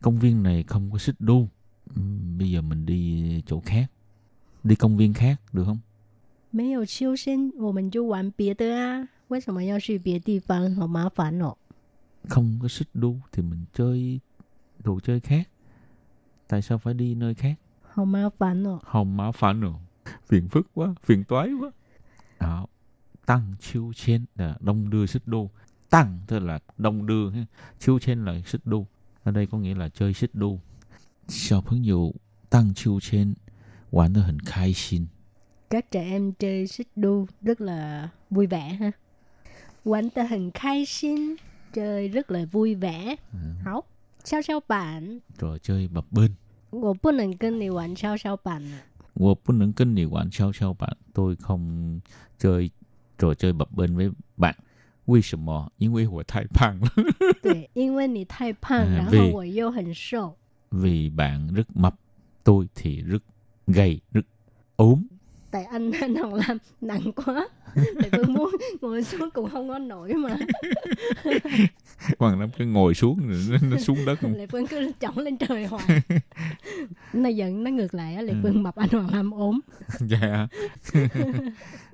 [0.00, 1.48] Công viên này không có xích đu.
[1.94, 3.86] Ừm, Bây giờ mình đi chỗ khác.
[4.64, 5.80] Đi công viên khác được không?
[6.50, 9.08] 没有秋千，我们就玩别的啊。
[9.28, 10.74] 为什么要去别地方？
[10.74, 11.56] 好麻烦哦。
[12.28, 14.20] Không có xích đu thì mình chơi
[14.78, 15.48] đồ chơi khác.
[16.48, 17.54] Tại sao phải đi nơi khác?
[17.95, 18.79] Hồng má phản nổ.
[18.83, 19.79] Hồng má phản nổ.
[20.27, 21.71] Phiền phức quá, phiền toái quá.
[22.39, 22.67] Đó.
[23.25, 25.49] Tăng chiêu trên là đông đưa xích đu.
[25.89, 27.31] Tăng tức là đông đưa.
[27.79, 28.87] Chiêu trên là xích đu.
[29.23, 30.59] Ở đây có nghĩa là chơi xích đu.
[31.27, 32.13] Cho phấn dụ,
[32.49, 33.33] tăng chiêu trên
[33.91, 35.05] quản nó hình khai xin.
[35.69, 38.91] Các trẻ em chơi xích đu rất là vui vẻ ha.
[39.83, 41.35] Quản ta hình khai xin,
[41.73, 43.15] chơi rất là vui vẻ.
[43.31, 43.39] Ừ.
[43.63, 43.87] Học,
[44.23, 45.19] sao sao bạn.
[45.37, 46.31] Trò chơi bập bênh.
[46.74, 48.82] 我不能跟你玩跷跷板啊。
[49.14, 52.00] 我不能跟你玩跷跷板 tôi không
[52.38, 52.70] chơi
[53.18, 54.54] trò chơi bập bên với bạn
[55.06, 55.70] 为什么？
[55.78, 56.88] 因为我太胖了。
[57.42, 60.36] 对，因为你太胖，啊然后对我又很瘦。
[60.70, 61.94] Vì bạn rất mập,
[62.44, 63.22] tôi thì rất
[63.66, 64.24] gầy, rất
[64.76, 65.02] ốm.
[65.54, 67.48] Tại anh anh Hồng làm nặng quá.
[67.74, 70.36] Tại Phương muốn ngồi xuống cũng không có nổi mà.
[72.18, 74.24] Hoàng Lâm cứ ngồi xuống rồi nó, nó xuống đất.
[74.24, 76.02] Lệ Phương cứ chổng lên trời hoài.
[77.12, 79.60] nó giận nó ngược lại á, Lệ Phương mập anh Hoàng Lâm ốm.
[80.00, 80.48] dạ.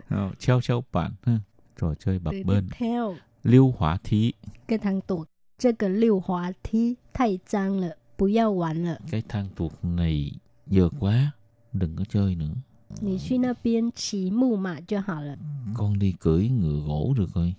[0.09, 1.39] Ờ, treo treo bạn ha.
[1.81, 2.69] Trò chơi bập Từ bên.
[2.69, 4.33] tiếp theo, Liêu hỏa thí.
[4.69, 5.29] cái thằng tuột.
[5.59, 8.99] 这个溜滑梯太脏了，不要玩了。
[9.11, 10.33] Cái thang tuột này
[10.67, 11.33] giờ quá.
[11.73, 12.55] Đừng có chơi nữa.
[13.01, 15.37] 你去那边骑木马就好了。
[15.75, 17.55] Con đi cưỡi ngựa gỗ được rồi.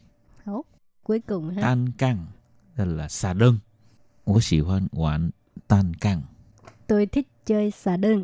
[0.45, 0.63] Hảo.
[1.03, 1.61] Cuối cùng ha.
[1.61, 2.25] Tan căng.
[2.75, 3.59] Đây là xà đơn.
[4.23, 5.31] 我喜欢玩
[5.67, 6.21] tan căng.
[6.87, 8.23] Tôi thích chơi xà đơn.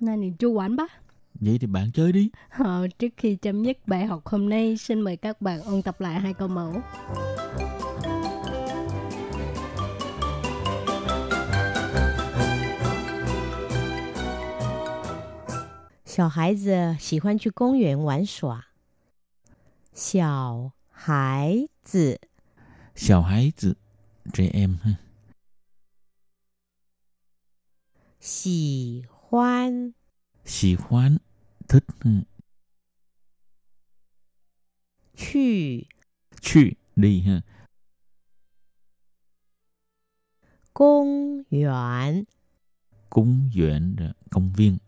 [0.00, 0.92] Này thì chú quán bác.
[1.40, 2.30] Vậy thì bạn chơi đi.
[2.50, 6.00] Ờ, trước khi chấm dứt bài học hôm nay, xin mời các bạn ôn tập
[6.00, 6.72] lại hai câu mẫu.
[16.16, 18.66] 小孩子喜欢去公园玩耍。
[19.94, 22.18] 小孩子
[22.94, 23.74] Chào hái tử.
[24.32, 24.98] Trẻ em ha.
[28.20, 29.92] 喜欢
[30.44, 31.18] Xì khoán.
[31.68, 31.84] Thích.
[32.00, 32.10] ha.
[35.16, 35.86] 去
[36.40, 36.76] 去.
[36.96, 37.42] Đi ha.
[40.72, 42.24] 公园
[43.10, 43.96] Cúng duyện.
[43.96, 44.78] rồi, Công viên.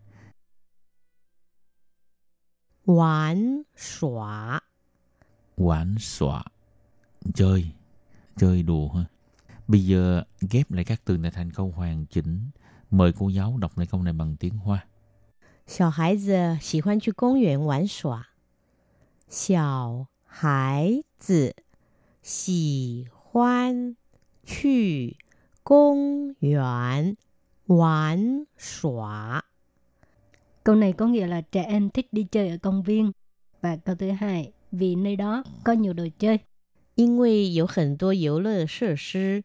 [2.89, 4.61] 玩耍。
[5.57, 6.45] Quán xọa.
[7.35, 7.67] Chơi.
[8.37, 9.05] Chơi đùa ha.
[9.69, 12.51] Bây giờ ghép lại các từ này thành câu hoàn chỉnh.
[12.91, 14.87] Mời cô giáo đọc lại câu này bằng tiếng Hoa.
[15.67, 18.29] 小孩子喜欢去公园玩耍。
[19.29, 21.57] 小孩子
[22.23, 23.97] 喜欢
[24.45, 25.17] 去
[25.63, 27.17] 公园
[27.67, 29.45] 玩耍。
[30.69, 33.13] Câu này có nghĩa là trẻ em thích đi chơi ở công viên.
[33.61, 36.39] Và câu thứ hai, vì nơi đó có nhiều đồ chơi.
[36.97, 39.45] 因为有很多游乐设施。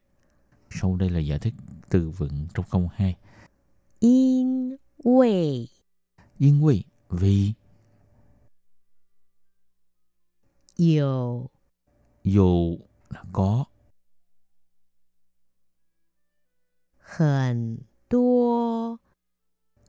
[0.69, 1.53] Sau đây là giải thích
[1.89, 3.15] từ vựng trong câu 2.
[3.99, 5.67] 因为
[6.37, 7.55] Yên vì, vì,
[10.77, 11.49] 有
[12.23, 12.79] dù
[13.09, 13.65] là có,
[16.99, 18.99] 很多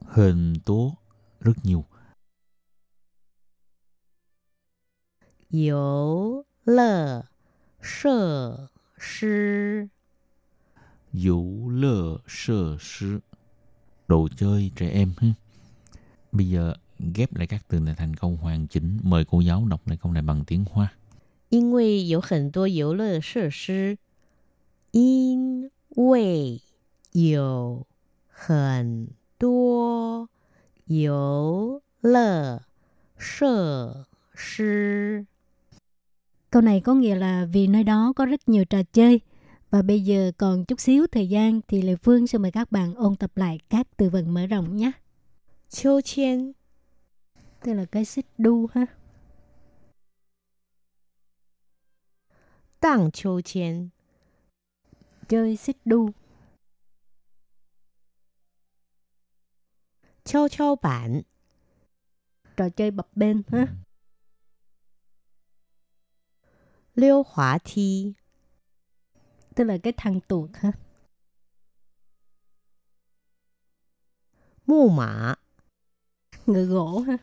[0.07, 0.97] hình tố,
[1.45, 1.85] rất nhiều.
[5.51, 7.25] 游乐
[7.81, 9.89] 设施。
[11.11, 13.19] Vũ lơ sơ sư,
[14.07, 15.13] đồ chơi trẻ em.
[15.17, 15.27] ha.
[16.31, 16.73] Bây giờ
[17.15, 18.99] ghép lại các từ này thành câu hoàn chỉnh.
[19.03, 20.93] Mời cô giáo đọc lại câu này bằng tiếng Hoa.
[21.49, 23.97] 因为有很多游乐设施。
[24.91, 26.61] 因为
[27.11, 27.87] 有
[28.27, 29.84] 很多
[30.85, 32.61] 游乐
[33.17, 35.25] 设施。
[36.49, 39.21] Câu này có nghĩa là vì nơi đó có rất nhiều trò chơi.
[39.69, 42.95] Và bây giờ còn chút xíu thời gian thì Lê Phương sẽ mời các bạn
[42.95, 44.91] ôn tập lại các từ vựng mở rộng nhé.
[45.71, 46.53] 秋千、
[47.63, 48.85] Tức là cái xích đu ha.
[52.79, 53.91] 荡秋千、
[55.29, 56.09] Chơi xích đu.
[60.25, 61.21] 跷跷板、
[62.57, 63.67] Trò chơi bập bên ha.
[66.93, 68.13] 溜滑梯、
[69.55, 70.71] Tức là cái thằng tuột ha.
[74.65, 75.35] 木马、
[76.45, 77.17] Ngựa gỗ ha.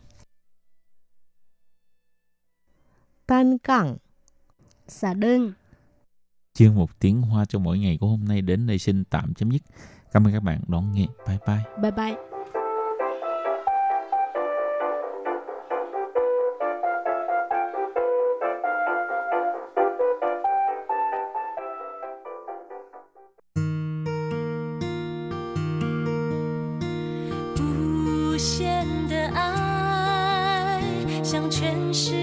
[3.26, 3.98] 单杠。
[4.88, 5.52] Xà đơn.
[6.54, 9.50] Chuyên một tiếng Hoa cho mỗi ngày của hôm nay đến đây xin tạm chấm
[9.50, 9.62] dứt.
[10.12, 11.06] Cảm ơn các bạn đón nghe.
[11.26, 11.64] Bye bye.
[11.82, 12.31] Bye bye. “
[31.33, 32.22] 向全世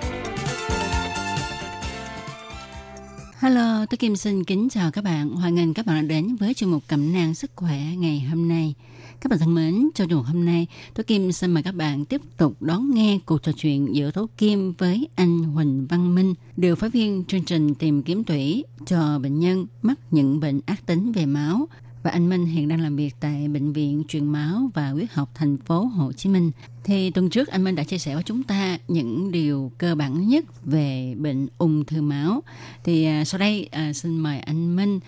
[3.41, 5.29] Hello, tôi Kim xin kính chào các bạn.
[5.29, 8.47] Hoan nghênh các bạn đã đến với chương mục cẩm nang sức khỏe ngày hôm
[8.47, 8.73] nay.
[9.21, 12.21] Các bạn thân mến, trong dù hôm nay, tôi Kim xin mời các bạn tiếp
[12.37, 16.75] tục đón nghe cuộc trò chuyện giữa Tố Kim với anh Huỳnh Văn Minh, điều
[16.75, 21.11] phối viên chương trình tìm kiếm tủy cho bệnh nhân mắc những bệnh ác tính
[21.11, 21.67] về máu.
[22.03, 25.29] Và anh Minh hiện đang làm việc tại Bệnh viện Truyền máu và Huyết học
[25.35, 26.51] thành phố Hồ Chí Minh.
[26.83, 30.27] Thì tuần trước anh Minh đã chia sẻ với chúng ta những điều cơ bản
[30.27, 32.43] nhất về bệnh ung thư máu.
[32.83, 34.99] Thì à, sau đây à, xin mời anh Minh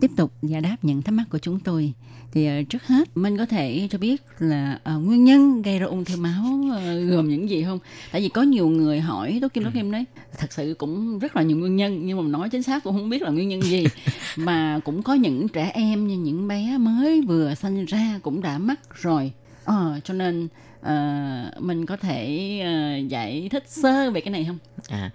[0.00, 1.92] tiếp tục giải đáp những thắc mắc của chúng tôi.
[2.32, 5.86] Thì à, trước hết Minh có thể cho biết là à, nguyên nhân gây ra
[5.86, 7.78] ung thư máu à, gồm những gì không?
[8.12, 10.04] Tại vì có nhiều người hỏi Tố Kim Tố Kim đấy,
[10.38, 13.10] thật sự cũng rất là nhiều nguyên nhân nhưng mà nói chính xác cũng không
[13.10, 13.84] biết là nguyên nhân gì.
[14.36, 18.58] mà cũng có những trẻ em như những bé mới vừa sinh ra cũng đã
[18.58, 19.32] mắc rồi.
[19.64, 20.48] Ờ, cho nên
[20.82, 24.58] à, mình có thể à, giải thích sơ về cái này không?
[24.88, 25.10] À,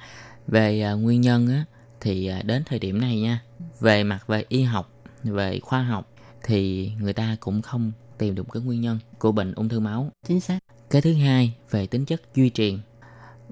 [0.47, 1.65] về à, nguyên nhân á
[2.01, 3.39] thì đến thời điểm này nha,
[3.79, 4.91] về mặt về y học,
[5.23, 6.12] về khoa học
[6.43, 10.09] thì người ta cũng không tìm được cái nguyên nhân của bệnh ung thư máu.
[10.27, 10.59] Chính xác.
[10.89, 12.79] Cái thứ hai về tính chất duy truyền.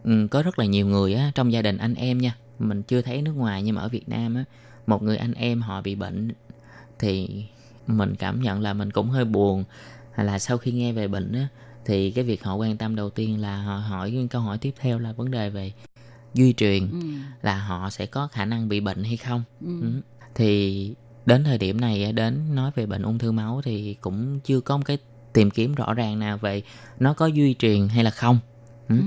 [0.03, 3.01] Ừ, có rất là nhiều người á trong gia đình anh em nha, mình chưa
[3.01, 4.43] thấy nước ngoài nhưng mà ở Việt Nam á,
[4.87, 6.31] một người anh em họ bị bệnh
[6.99, 7.45] thì
[7.87, 9.63] mình cảm nhận là mình cũng hơi buồn
[10.11, 11.47] hay là sau khi nghe về bệnh á
[11.85, 14.99] thì cái việc họ quan tâm đầu tiên là họ hỏi câu hỏi tiếp theo
[14.99, 15.71] là vấn đề về
[16.33, 16.97] duy truyền Ừ.
[17.41, 19.81] là họ sẽ có khả năng bị bệnh hay không Ừ.
[19.81, 20.01] ừ.
[20.35, 20.93] thì
[21.25, 24.77] đến thời điểm này đến nói về bệnh ung thư máu thì cũng chưa có
[24.77, 24.97] một cái
[25.33, 26.63] tìm kiếm rõ ràng nào về
[26.99, 28.39] nó có duy truyền hay là không
[28.89, 28.95] ừ.
[28.95, 29.03] Ừ.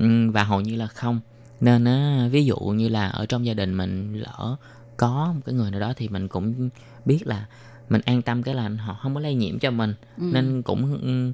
[0.00, 1.20] Ừ, và hầu như là không
[1.60, 1.86] nên
[2.30, 4.56] ví dụ như là ở trong gia đình mình lỡ
[4.96, 6.70] có một cái người nào đó thì mình cũng
[7.04, 7.46] biết là
[7.88, 10.22] mình an tâm cái là họ không có lây nhiễm cho mình Ừ.
[10.32, 11.32] nên cũng ừ,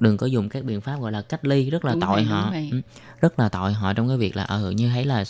[0.00, 2.24] đừng có dùng các biện pháp gọi là cách ly rất là Đúng tội vậy,
[2.24, 2.52] họ.
[2.70, 2.80] Ừ,
[3.20, 5.24] rất là tội họ trong cái việc là ờ như thấy là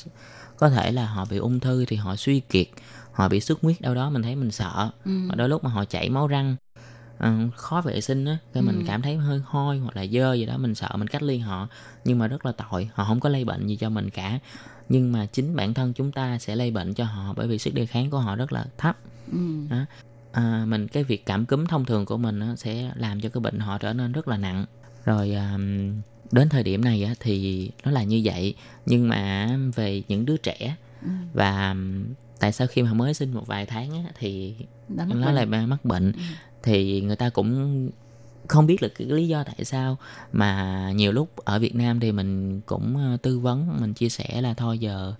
[0.57, 2.67] có thể là họ bị ung thư thì họ suy kiệt
[3.13, 5.11] họ bị xuất huyết đâu đó mình thấy mình sợ Ừ.
[5.27, 6.57] Hoặc đôi lúc mà họ chảy máu răng
[7.19, 8.83] ờ, khó vệ sinh á cái mình Ừ.
[8.87, 11.69] cảm thấy hơi hôi hoặc là dơ gì đó mình sợ mình cách ly họ
[12.05, 14.39] nhưng mà rất là tội họ không có lây bệnh gì cho mình cả
[14.89, 17.75] nhưng mà chính bản thân chúng ta sẽ lây bệnh cho họ bởi vì sức
[17.75, 18.97] đề kháng của họ rất là thấp
[19.33, 19.39] Ừ.
[19.71, 19.85] đó.
[20.33, 23.41] À, mình cái việc cảm cúm thông thường của mình á, sẽ làm cho cái
[23.41, 24.65] bệnh họ trở nên rất là nặng
[25.05, 25.59] rồi à,
[26.33, 28.55] đến thời điểm này á, thì nó là như vậy
[28.87, 31.09] nhưng mà về những đứa trẻ Ừ.
[31.33, 31.75] và
[32.43, 34.55] tại sao khi mà mới sinh một vài tháng á, thì
[34.89, 35.35] Đã mắc nó bệnh.
[35.35, 36.13] lại mắc bệnh.
[36.13, 36.19] Ừ.
[36.63, 37.91] thì người ta cũng
[38.49, 39.97] không biết là cái lý do tại sao
[40.33, 44.41] mà nhiều lúc ở Việt Nam thì mình cũng ờ, tư vấn mình chia sẻ
[44.41, 45.15] là thôi giờ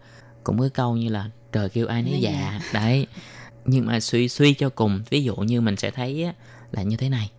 [0.45, 3.07] cũng có câu như là trời kêu ai nấy Nấy dạ đấy.
[3.65, 6.35] Nhưng mà suy suy cho cùng ví dụ như mình sẽ thấy á,
[6.73, 7.31] là như thế này.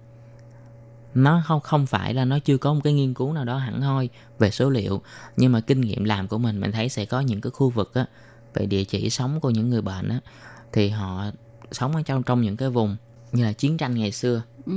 [1.13, 3.81] Nó không không phải là nó chưa có một cái nghiên cứu nào đó hẳn
[3.81, 5.01] hoi về số liệu
[5.37, 7.93] nhưng mà kinh nghiệm làm của mình mình thấy sẽ có những cái khu vực
[7.93, 8.05] á
[8.53, 10.19] về địa chỉ sống của những người bệnh á
[10.71, 11.25] thì họ
[11.71, 12.95] sống ở trong trong những cái vùng
[13.31, 14.73] như là chiến tranh ngày xưa Ừ.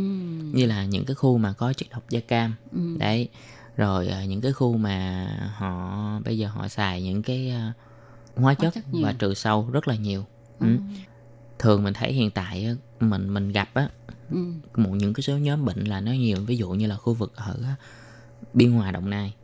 [0.53, 2.97] như là những cái khu mà có chất độc da cam Ừ.
[2.99, 3.29] đấy
[3.77, 5.27] rồi à, những cái khu mà
[5.57, 7.73] họ bây giờ họ xài những cái à,
[8.37, 9.05] hóa chất, chất nhiều.
[9.07, 10.25] và trừ sâu rất là nhiều
[10.61, 10.67] Ừ.
[10.67, 10.79] ừ.
[11.59, 13.89] thường mình thấy hiện tại mình mình gặp á
[14.31, 14.39] Ừ.
[14.77, 17.33] một những cái số nhóm bệnh là nó nhiều ví dụ như là khu vực
[17.37, 17.59] ở
[18.55, 19.35] biên hòa đồng nai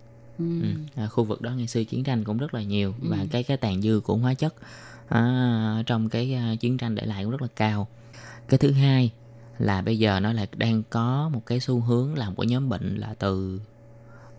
[0.61, 0.61] Ừ.
[0.61, 1.03] ừ.
[1.03, 3.09] à, khu vực đó ngày xưa chiến tranh cũng rất là nhiều Ừ.
[3.11, 4.55] và cái cái tàn dư của hóa chất
[5.09, 7.89] à, trong cái à, chiến tranh để lại cũng rất là cao
[8.49, 9.11] cái thứ hai
[9.59, 12.69] là bây giờ nó lại đang có một cái xu hướng là một cái nhóm
[12.69, 13.61] bệnh là từ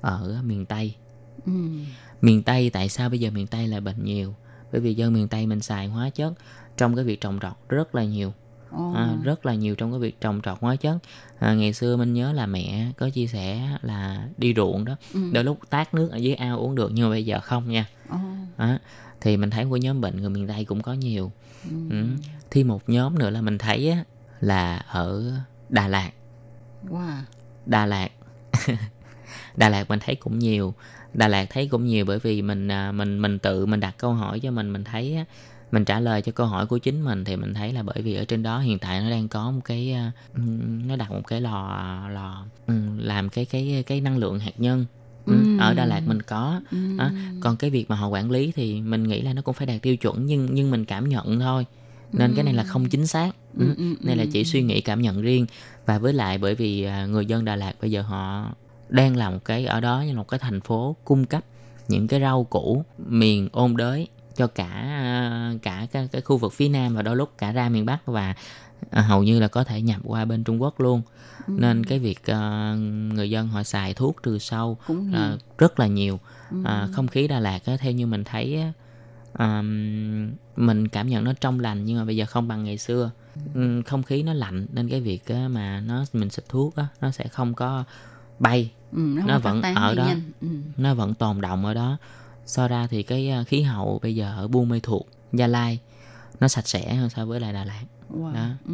[0.02, 0.96] ở miền tây
[1.46, 1.52] Ừ.
[2.22, 4.36] miền tây tại sao bây giờ miền tây lại bệnh nhiều
[4.72, 6.34] bởi vì dân miền tây mình xài hóa chất
[6.78, 8.34] trong cái việc trồng trọt rất là nhiều
[8.96, 10.98] à, rất là nhiều trong cái việc trồng trọt hóa chất
[11.44, 15.20] à, ngày xưa mình nhớ là mẹ có chia sẻ là đi ruộng đó Ừ.
[15.32, 17.86] đôi lúc tát nước ở dưới ao uống được nhưng mà bây giờ không nha
[18.10, 18.18] Ồ.
[18.58, 18.78] đó.
[19.22, 21.32] thì mình thấy của nhóm bệnh người miền tây cũng có nhiều
[21.64, 21.76] Ừ.
[21.90, 22.06] ừ.
[22.52, 24.04] thì một nhóm nữa là mình thấy á,
[24.40, 25.32] là ở
[25.70, 26.12] đà lạt
[26.90, 27.18] Wow.
[27.66, 28.10] đà lạt
[29.56, 30.74] đà lạt mình thấy cũng nhiều
[31.14, 34.14] đà lạt thấy cũng nhiều bởi vì mình à, mình mình tự mình đặt câu
[34.14, 35.26] hỏi cho mình mình thấy á,
[35.74, 38.16] mình trả lời cho câu hỏi của chính mình thì mình thấy là bởi vì
[38.16, 40.12] ở trên đó hiện tại nó đang có một cái ờ,
[40.88, 42.46] nó đặt một cái lò lò
[42.98, 44.86] làm cái cái cái năng lượng hạt nhân.
[45.26, 46.62] Ừ, ở Đà Lạt mình có.
[46.98, 47.10] Đó.
[47.40, 49.82] còn cái việc mà họ quản lý thì mình nghĩ là nó cũng phải đạt
[49.82, 51.66] tiêu chuẩn nhưng nhưng mình cảm nhận thôi.
[52.14, 53.32] Nên cái này là không chính xác.
[53.58, 53.66] Ừ.
[53.66, 55.46] Ừ, ừ, này là ừ, chỉ suy nghĩ cảm nhận riêng.
[55.86, 58.52] Và với lại bởi vì à, người dân Đà Lạt bây giờ họ
[58.90, 61.44] đang là một cái ở đó như là một cái thành phố cung cấp
[61.88, 66.54] những cái rau củ miền ôn đới cho cả à, cả cái, cái khu vực
[66.54, 68.36] phía nam và đôi lúc cả ra miền bắc và
[68.90, 71.02] à, hầu như là có thể nhập qua bên Trung Quốc luôn
[71.48, 71.54] Ừ.
[71.58, 72.74] nên cái việc à,
[73.14, 74.78] người dân họ xài thuốc trừ sâu
[75.14, 76.20] à, rất là nhiều
[76.52, 76.58] Ừ.
[76.66, 78.72] à, không khí Đà Lạt á, theo như mình thấy á,
[80.56, 83.12] mình cảm nhận nó trong lành nhưng mà bây giờ không bằng ngày xưa
[83.54, 86.88] Ừm, không khí nó lạnh nên cái việc á, mà nó mình xịt thuốc á,
[87.02, 87.84] nó sẽ không có
[88.40, 90.06] bay Ừ, nó, nó vẫn ở đó.
[90.06, 90.22] nhanh.
[90.42, 90.48] Ừ.
[90.78, 91.98] nó vẫn tồn động ở đó
[92.46, 95.02] so ra thì cái à, khí hậu bây giờ ở Buôn Mê Thuột
[95.34, 95.80] Gia Lai
[96.40, 97.84] nó sạch sẽ hơn so với lại Đà Lạt
[98.20, 98.34] Wow.
[98.34, 98.48] Đó.
[98.68, 98.74] Ừ.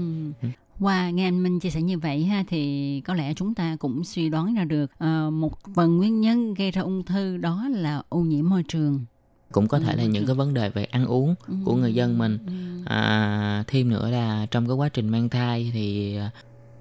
[0.79, 4.03] Qua nghe anh Minh chia sẻ như vậy ha thì có lẽ chúng ta cũng
[4.03, 8.01] suy đoán ra được ờ, một phần nguyên nhân gây ra ung thư đó là
[8.09, 9.05] ô nhiễm môi trường.
[9.51, 12.17] cũng có Ừ, thể là những cái vấn đề về ăn uống của người dân
[12.17, 12.37] mình
[12.85, 16.31] à, thêm nữa là trong cái quá trình mang thai thì à,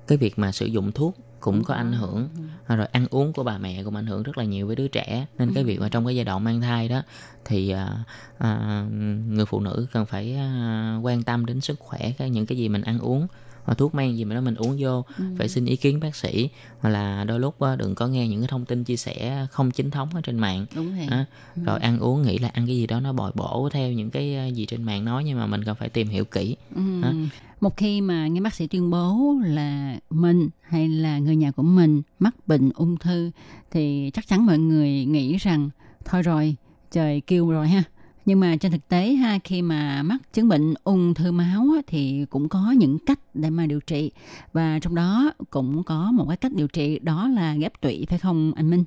[0.07, 2.29] cái việc mà sử dụng thuốc cũng có ảnh hưởng.
[2.67, 4.89] À, rồi ăn uống của bà mẹ cũng ảnh hưởng rất là nhiều với đứa
[4.89, 5.27] trẻ.
[5.39, 7.03] Nên cái việc mà trong cái giai đoạn mang thai đó
[7.45, 8.05] thì à,
[8.39, 8.85] à,
[9.29, 12.69] người phụ nữ cần phải à, quan tâm đến sức khỏe cái những cái gì
[12.69, 13.27] mình ăn uống
[13.69, 15.05] hoặc thuốc men gì mà đó mình uống vô
[15.39, 16.49] phải xin ý kiến bác sĩ
[16.81, 19.71] hoặc là đôi lúc á, đừng có nghe những cái thông tin chia sẻ không
[19.71, 21.07] chính thống ở trên mạng Đúng rồi.
[21.11, 21.25] á.
[21.65, 24.35] rồi ăn uống nghĩ là ăn cái gì đó nó bồi bổ theo những cái
[24.37, 27.01] à, gì trên mạng nói nhưng mà mình cần phải tìm hiểu kỹ Ừ.
[27.03, 27.13] Hả?
[27.61, 31.63] Một khi mà nghe bác sĩ tuyên bố là mình hay là người nhà của
[31.63, 33.31] mình mắc bệnh ung thư
[33.71, 35.71] thì chắc chắn mọi người nghĩ rằng
[36.05, 36.57] thôi rồi
[36.91, 37.83] trời kêu rồi ha.
[38.29, 41.83] Nhưng mà trên thực tế ha khi mà mắc chứng bệnh ung thư máu á,
[41.87, 44.11] thì cũng có những cách để mà điều trị.
[44.53, 48.19] Và trong đó cũng có một cái cách điều trị đó là ghép tụy phải
[48.19, 48.85] không anh Minh?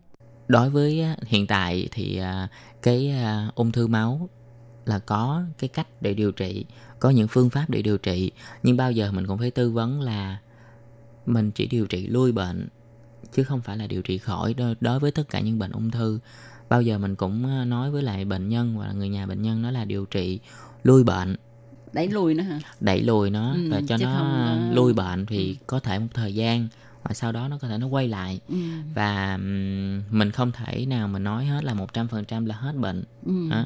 [0.47, 2.47] đối với hiện tại thì à,
[2.81, 4.29] cái à, ung thư máu
[4.85, 6.65] là có cái cách để điều trị
[6.99, 8.31] có những phương pháp để điều trị.
[8.63, 10.37] Nhưng bao giờ mình cũng phải tư vấn là
[11.25, 12.67] mình chỉ điều trị lui bệnh
[13.33, 16.19] chứ không phải là điều trị khỏi đối với tất cả những bệnh ung thư
[16.71, 19.41] bao giờ mình cũng à, nói với lại bệnh nhân hoặc là người nhà bệnh
[19.41, 20.39] nhân đó là điều trị
[20.83, 21.35] lui bệnh
[21.93, 22.59] Đẩy lùi nữa hả?
[22.79, 26.07] đẩy lùi nó Ừ, và cho nó không có- lui bệnh thì có thể một
[26.13, 26.67] thời gian
[27.03, 28.55] và sau đó nó có thể nó quay lại Ừ.
[28.95, 29.37] và
[30.11, 33.33] mình không thể nào mà nói hết là 100% là hết bệnh Ừ.
[33.49, 33.65] Đó.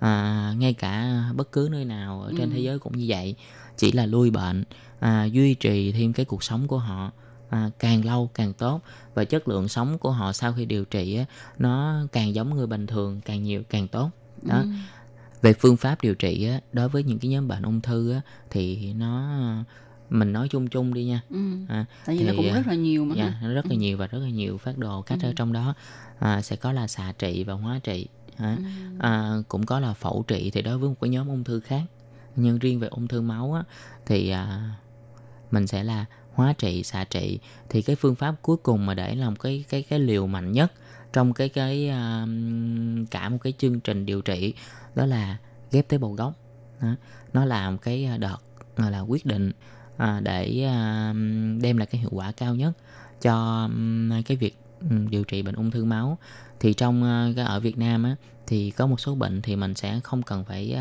[0.00, 2.54] à, ngay cả bất cứ nơi nào ở trên Ừ.
[2.54, 3.34] thế giới cũng như vậy
[3.76, 4.64] chỉ là lui bệnh
[5.00, 7.10] à, duy trì thêm cái cuộc sống của họ
[7.50, 8.80] à, càng lâu càng tốt
[9.14, 11.24] và chất lượng sống của họ sau khi điều trị á,
[11.58, 14.10] nó càng giống người bình thường càng nhiều càng tốt
[14.42, 14.66] đó Ừ.
[15.42, 18.20] về phương pháp điều trị á, đối với những cái nhóm bệnh ung thư á,
[18.50, 19.30] thì nó
[20.10, 21.36] mình nói chung chung đi nha Ừ.
[21.68, 23.14] à, Tại vì nó thì, cũng à, rất là nhiều mà.
[23.16, 23.48] dạ, ha.
[23.48, 25.28] nó rất là nhiều và rất là nhiều phát đồ cách Ừ.
[25.28, 25.74] ở trong đó
[26.18, 28.56] à, sẽ có là xạ trị và hóa trị hả?
[28.56, 28.62] Ừ.
[28.98, 31.82] à, cũng có là phẫu trị thì đối với một cái nhóm ung thư khác
[32.36, 33.62] nhưng riêng về ung thư máu á,
[34.06, 34.74] thì à,
[35.50, 36.04] mình sẽ là
[36.34, 39.82] hóa trị xạ trị thì cái phương pháp cuối cùng mà để làm cái cái
[39.82, 40.72] cái liều mạnh nhất
[41.12, 42.26] trong cái cái à,
[43.10, 44.54] cả một cái chương trình điều trị
[44.94, 45.36] đó là
[45.70, 46.34] ghép tế bào gốc
[46.80, 46.88] đó.
[47.32, 48.36] nó là một cái đợt
[48.76, 49.52] là quyết định
[49.96, 51.12] à, để à,
[51.62, 52.72] đem lại cái hiệu quả cao nhất
[53.22, 54.56] cho ừm, cái việc
[55.10, 56.18] điều trị bệnh ung thư máu
[56.60, 57.02] thì trong
[57.36, 58.16] ở Việt Nam á
[58.46, 60.76] thì có một số bệnh thì mình sẽ không cần phải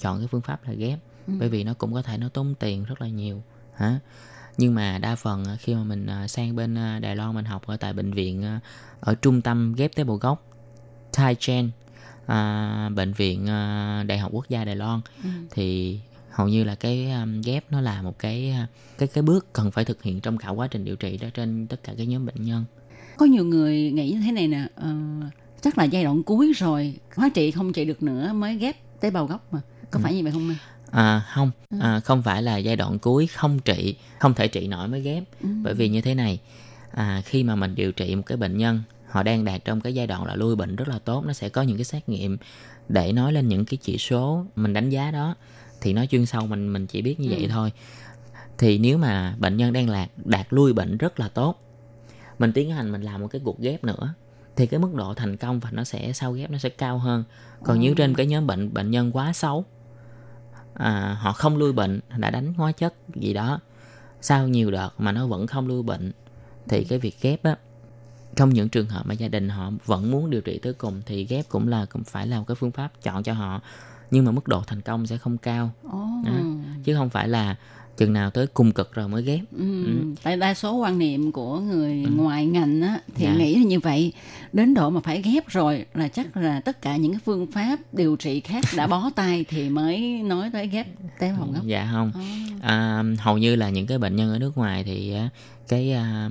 [0.00, 1.34] chọn cái phương pháp là ghép Ừ.
[1.38, 3.42] bởi vì nó cũng có thể nó tốn tiền rất là nhiều
[3.74, 3.98] hả
[4.58, 7.44] nhưng mà đa phần à, khi mà mình à, sang bên à, Đài Loan mình
[7.44, 8.44] học ở tại bệnh viện
[9.00, 10.44] ở trung tâm ghép tế bào gốc
[11.12, 11.70] Tai Chen
[12.26, 13.46] à, bệnh viện
[14.06, 15.28] Đại học Quốc gia Đài Loan Ừ.
[15.50, 15.98] thì
[16.30, 18.54] hầu như là cái um, ghép nó là một cái
[18.98, 21.66] cái cái bước cần phải thực hiện trong cả quá trình điều trị đó trên
[21.66, 22.64] tất cả các nhóm bệnh nhân
[23.16, 24.94] Có nhiều người nghĩ như thế này nè, ờ,
[25.60, 29.10] chắc là giai đoạn cuối rồi, hóa trị không trị được nữa mới ghép tế
[29.10, 29.60] bào gốc mà.
[29.90, 30.02] Có Ừ.
[30.02, 30.56] phải như vậy không anh?
[30.90, 31.78] À, không, Ừ.
[31.80, 35.24] à, không phải là giai đoạn cuối không trị, không thể trị nổi mới ghép.
[35.40, 35.48] Ừ.
[35.62, 36.40] Bởi vì như thế này,
[36.90, 39.94] à, khi mà mình điều trị một cái bệnh nhân, họ đang đạt trong cái
[39.94, 42.36] giai đoạn là lui bệnh rất là tốt, nó sẽ có những cái xét nghiệm
[42.88, 45.34] để nói lên những cái chỉ số mình đánh giá đó.
[45.80, 47.48] Thì nói chuyên sâu mình mình chỉ biết như vậy Ừ.
[47.50, 47.72] thôi.
[48.58, 51.62] Thì nếu mà bệnh nhân đang lạc đạt lui bệnh rất là tốt,
[52.38, 54.14] mình tiến hành mình làm một cái cuộc ghép nữa
[54.56, 57.24] thì cái mức độ thành công và nó sẽ sau ghép nó sẽ cao hơn.
[57.62, 59.64] Còn nếu trên cái nhóm bệnh bệnh nhân quá xấu
[60.78, 63.60] à, họ không lui bệnh đã đánh hóa chất gì đó
[64.20, 66.12] sau nhiều đợt mà nó vẫn không lui bệnh
[66.68, 67.56] thì cái việc ghép á
[68.36, 71.24] trong những trường hợp mà gia đình họ vẫn muốn điều trị tới cùng thì
[71.24, 73.60] ghép cũng là cũng phải là một cái phương pháp chọn cho họ
[74.10, 76.06] nhưng mà mức độ thành công sẽ không cao Ồ.
[76.24, 76.32] Đó.
[76.84, 77.56] chứ không phải là
[77.98, 79.84] chừng nào tới cùng cực rồi mới ghép Ừ.
[79.86, 79.92] Ừ.
[80.22, 83.34] Tại đa số quan niệm của người ngoài ngành á, thì Dạ.
[83.36, 84.12] nghĩ là như vậy.
[84.52, 87.76] Đến độ mà phải ghép rồi là chắc là tất cả những cái phương pháp
[87.92, 90.86] điều trị khác đã bó tay thì mới nói tới ghép
[91.18, 91.64] tế bào gốc.
[91.66, 92.12] dạ không
[92.62, 95.14] à, hầu như là những cái bệnh nhân ở nước ngoài thì
[95.68, 96.30] cái à,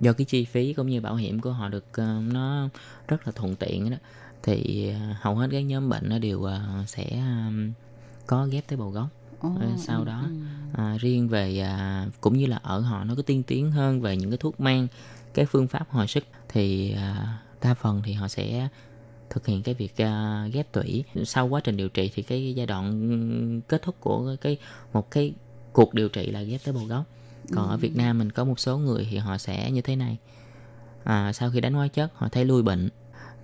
[0.00, 2.68] do cái chi phí cũng như bảo hiểm của họ được à, nó
[3.08, 3.96] rất là thuận tiện đó
[4.42, 7.50] thì à, hầu hết các nhóm bệnh nó đều à, sẽ à,
[8.26, 9.08] có ghép tế bào gốc
[9.60, 10.82] Ờ, sau ừ, đó ừ.
[10.82, 14.16] à, riêng về à, cũng như là ở họ nó có tiên tiến hơn về
[14.16, 14.86] những cái thuốc men
[15.34, 18.68] cái phương pháp hồi sức thì à, đa phần thì họ sẽ
[19.30, 21.04] thực hiện cái việc à, ghép tủy.
[21.24, 24.56] Sau quá trình điều trị thì cái giai đoạn ừm, kết thúc của cái
[24.92, 25.34] một cái
[25.72, 27.04] cuộc điều trị là ghép tế bào gốc.
[27.54, 30.18] Còn ở Việt Nam mình có một số người thì họ sẽ như thế này.
[31.04, 32.88] À, sau khi đánh hóa chất họ thấy lui bệnh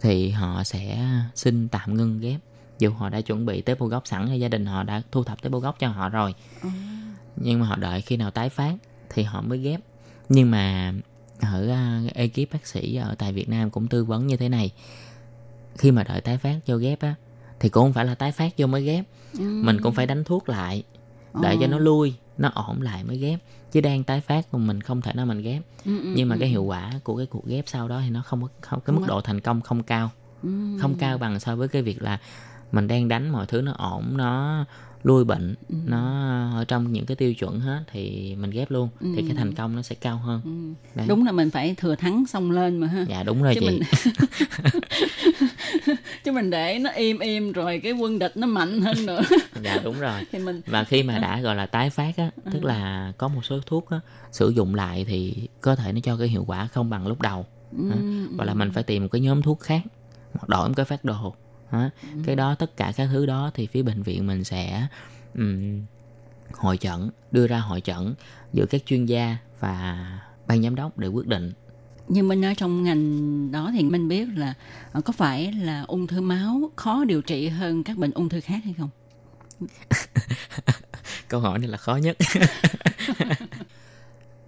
[0.01, 2.41] thì họ sẽ xin tạm ngưng ghép
[2.81, 5.25] dù họ đã chuẩn bị tế bào gốc sẵn hay gia đình họ đã thu
[5.25, 6.35] thập tế bào gốc cho họ rồi.
[7.37, 8.75] Nhưng mà họ đợi khi nào tái phát
[9.11, 9.81] thì họ mới ghép.
[10.29, 10.93] Nhưng mà
[11.41, 11.75] ở
[12.07, 14.71] uh, ekip bác sĩ ở tại Việt Nam cũng tư vấn như thế này.
[15.79, 17.15] Khi mà đợi tái phát vô ghép á
[17.61, 19.05] thì cũng không phải là tái phát vô mới ghép.
[19.39, 20.83] Mình cũng phải đánh thuốc lại
[21.43, 23.41] để cho nó lui nó ổn lại mới ghép.
[23.73, 25.63] Chứ đang tái phát mà mình không thể nào mình ghép.
[25.85, 26.51] Ừ, ừ, nhưng mà ừ, cái ừ.
[26.51, 29.21] hiệu quả của cái cuộc ghép sau đó thì nó không không cái mức độ
[29.21, 30.11] thành công không cao.
[30.43, 30.51] Ừ.
[30.81, 32.19] không cao bằng so với cái việc là
[32.73, 34.65] mình đang đánh mọi thứ nó ổn nó
[35.03, 35.75] lui bệnh Ừ.
[35.87, 36.01] nó
[36.55, 39.77] ở trong những cái tiêu chuẩn hết thì mình ghép luôn thì cái thành công
[39.77, 40.41] nó sẽ cao hơn
[40.95, 41.07] Đấy.
[41.07, 41.09] Ừ.
[41.09, 43.05] Đúng là mình phải thừa thắng xông lên mà ha.
[43.09, 43.81] dạ đúng rồi chứ chị mình
[46.25, 49.21] chứ mình để nó im im rồi cái quân địch nó mạnh hơn nữa
[49.63, 52.65] dạ đúng rồi thì mình và khi mà đã gọi là tái phát á tức
[52.65, 54.01] là có một số thuốc á
[54.33, 57.47] sử dụng lại thì có thể nó cho cái hiệu quả không bằng lúc đầu
[57.79, 57.97] Ừ, Hả?
[58.37, 59.83] hoặc là mình phải tìm một cái nhóm thuốc khác
[60.33, 61.35] hoặc đổi một cái phát đồ
[61.71, 61.91] Hả?
[62.25, 64.87] cái đó tất cả các thứ đó thì phía bệnh viện mình sẽ
[65.35, 65.83] ừm,
[66.53, 68.15] hội chẩn đưa ra hội chẩn
[68.53, 70.07] giữa các chuyên gia và
[70.47, 71.53] ban giám đốc để quyết định.
[72.09, 74.55] Như mình ở trong ngành đó thì mình biết là
[74.93, 78.41] ờ, có phải là ung thư máu khó điều trị hơn các bệnh ung thư
[78.41, 78.91] khác hay không?
[81.29, 82.17] Câu hỏi này là khó nhất.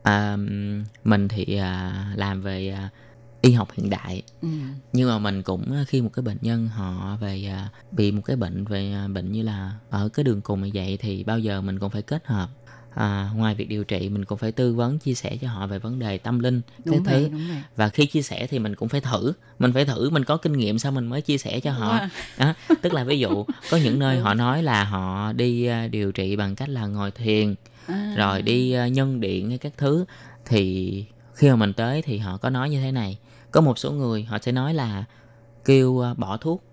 [0.03, 0.37] À,
[1.05, 2.91] mình thì à, làm về à,
[3.43, 4.22] y học hiện đại.
[4.43, 4.49] Ừ.
[4.93, 8.22] nhưng mà mình cũng à, khi một cái bệnh nhân họ về à, bị một
[8.24, 11.38] cái bệnh về à, bệnh như là ở cái đường cùng như vậy thì bao
[11.38, 12.49] giờ mình cũng phải kết hợp.
[12.95, 15.78] À, ngoài việc điều trị mình cũng phải tư vấn chia sẻ cho họ về
[15.78, 17.62] vấn đề tâm linh đúng cái vậy thứ vậy.
[17.76, 19.32] Và khi chia sẻ thì mình cũng phải thử.
[19.59, 21.99] Mình phải thử mình có kinh nghiệm sao mình mới chia sẻ cho họ.
[21.99, 22.09] Wow.
[22.38, 26.12] đó, tức là ví dụ có những nơi họ nói là họ đi à, điều
[26.12, 27.55] trị bằng cách là ngồi thiền
[27.86, 28.14] À.
[28.16, 30.05] rồi đi à, nhân điện hay các thứ
[30.45, 31.05] thì
[31.35, 33.18] khi mà mình tới thì họ có nói như thế này.
[33.51, 35.05] Có một số người họ sẽ nói là
[35.64, 36.64] kêu à, bỏ thuốc.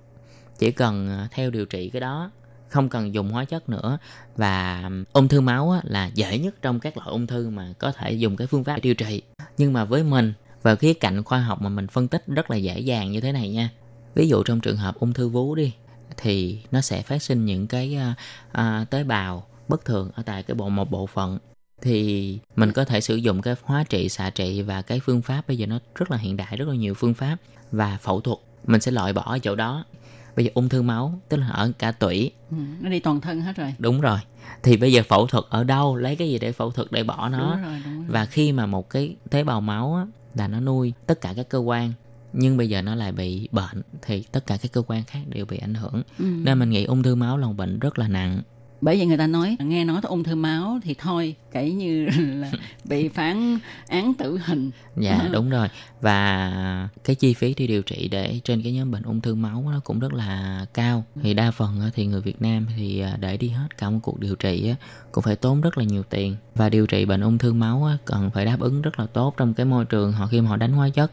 [0.60, 2.32] Chỉ cần à, theo điều trị cái đó
[2.70, 3.97] không cần dùng hóa chất nữa.
[4.36, 8.12] Và ung thư máu là dễ nhất trong các loại ung thư mà có thể
[8.12, 9.22] dùng cái phương pháp để điều trị.
[9.57, 12.57] Nhưng mà với mình vào khía cạnh khoa học mà mình phân tích rất là
[12.57, 13.70] dễ dàng như thế này nha.
[14.16, 15.74] Ví dụ trong trường hợp ung thư vú đi
[16.18, 18.16] thì nó sẽ phát sinh những cái à,
[18.51, 21.39] à tế bào bất thường ở tại cái bộ một bộ phận
[21.82, 25.48] thì mình có thể sử dụng cái hóa trị xạ trị và cái phương pháp.
[25.48, 27.38] Bây giờ nó rất là hiện đại rất là nhiều phương pháp
[27.72, 28.38] và phẫu thuật.
[28.68, 29.86] Mình sẽ loại bỏ ở chỗ đó.
[30.36, 32.32] Bây giờ ung thư máu tức là ở cả tủy.
[32.52, 32.58] Ừ.
[32.82, 33.74] nó đi toàn thân hết rồi.
[33.80, 34.20] Đúng rồi.
[34.64, 35.96] Thì bây giờ phẫu thuật ở đâu?
[35.96, 37.56] Lấy cái gì để phẫu thuật để bỏ nó?
[37.56, 38.06] Đúng rồi đúng rồi.
[38.08, 40.06] Và khi mà một cái tế bào máu á,
[40.36, 41.94] là nó nuôi tất cả các cơ quan
[42.34, 45.46] nhưng bây giờ nó lại bị bệnh thì tất cả các cơ quan khác đều
[45.46, 46.04] bị ảnh hưởng.
[46.20, 46.26] Ừ.
[46.26, 48.42] nên mình nghĩ ung thư máu là một bệnh rất là nặng
[48.82, 52.06] bởi vậy người ta nói nghe nói tới ung thư máu thì thôi kể như
[52.16, 52.52] là
[52.84, 54.72] bị phán án tử hình.
[54.98, 55.30] Dạ Ừ.
[55.34, 55.68] đúng rồi.
[56.02, 59.66] Và cái chi phí đi điều trị để trên cái nhóm bệnh ung thư máu
[59.72, 61.04] nó cũng rất là cao.
[61.22, 64.20] Thì đa phần thì người Việt Nam thì à, để đi hết cả một cuộc
[64.20, 64.74] điều trị
[65.12, 66.36] cũng phải tốn rất là nhiều tiền.
[66.56, 69.54] Và điều trị bệnh ung thư máu cần phải đáp ứng rất là tốt trong
[69.54, 71.12] cái môi trường họ khi mà họ đánh hóa chất.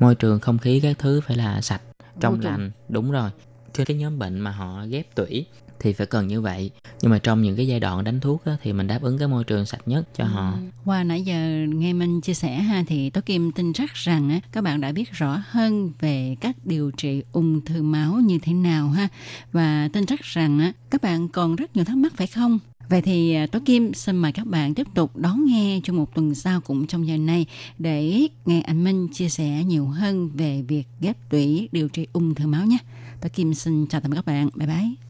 [0.00, 1.82] Môi trường không khí các thứ phải là sạch
[2.20, 2.70] trong lành.
[2.88, 3.30] Đúng rồi.
[3.72, 5.46] Trên cái nhóm bệnh mà họ ghép tủy
[5.80, 6.70] thì phải cần như vậy
[7.02, 9.28] nhưng mà trong những cái giai đoạn đánh thuốc á, thì mình đáp ứng cái
[9.28, 10.58] môi trường sạch nhất cho họ ừ.
[10.84, 14.40] Qua nãy giờ nghe Minh chia sẻ ha thì tối Kim tin chắc rằng á,
[14.52, 18.52] các bạn đã biết rõ hơn về cách điều trị ung thư máu như thế
[18.52, 19.08] nào ha
[19.52, 22.58] và tin chắc rằng á, các bạn còn rất nhiều thắc mắc phải không?
[22.88, 26.14] Vậy thì tối Tố Kim xin mời các bạn tiếp tục đón nghe trong một
[26.14, 27.46] tuần sau cũng trong giờ này
[27.78, 32.34] để nghe anh Minh chia sẻ nhiều hơn về việc ghép tủy điều trị ung
[32.34, 32.78] thư máu nhé.
[33.20, 34.48] Tố Kim xin chào tạm biệt các bạn.
[34.54, 35.09] Bye bye.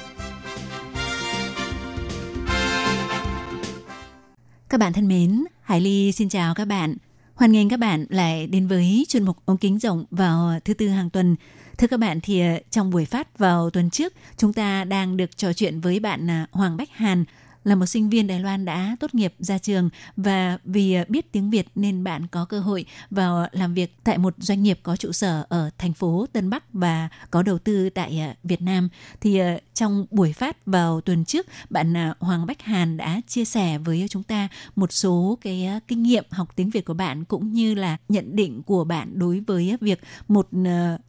[4.71, 6.95] Các bạn thân mến, Hải Ly xin chào các bạn.
[7.35, 10.87] Hoan nghênh các bạn lại đến với chuyên mục ống kính rộng vào thứ tư
[10.87, 11.35] hàng tuần.
[11.77, 15.37] Thưa các bạn thì ờ, trong buổi phát vào tuần trước, chúng ta đang được
[15.37, 17.25] trò chuyện với bạn à, Hoàng Bách Hàn,
[17.63, 21.31] là một sinh viên Đài Loan đã tốt nghiệp ra trường và vì à, biết
[21.31, 24.79] tiếng Việt nên bạn có cơ hội vào à, làm việc tại một doanh nghiệp
[24.83, 28.61] có trụ sở ở thành phố Tân Bắc và có đầu tư tại à, Việt
[28.61, 28.89] Nam.
[29.21, 29.39] Thì
[29.73, 34.23] trong buổi phát vào tuần trước, bạn Hoàng Bách Hàn đã chia sẻ với chúng
[34.23, 38.35] ta một số cái kinh nghiệm học tiếng Việt của bạn cũng như là nhận
[38.35, 40.49] định của bạn đối với việc một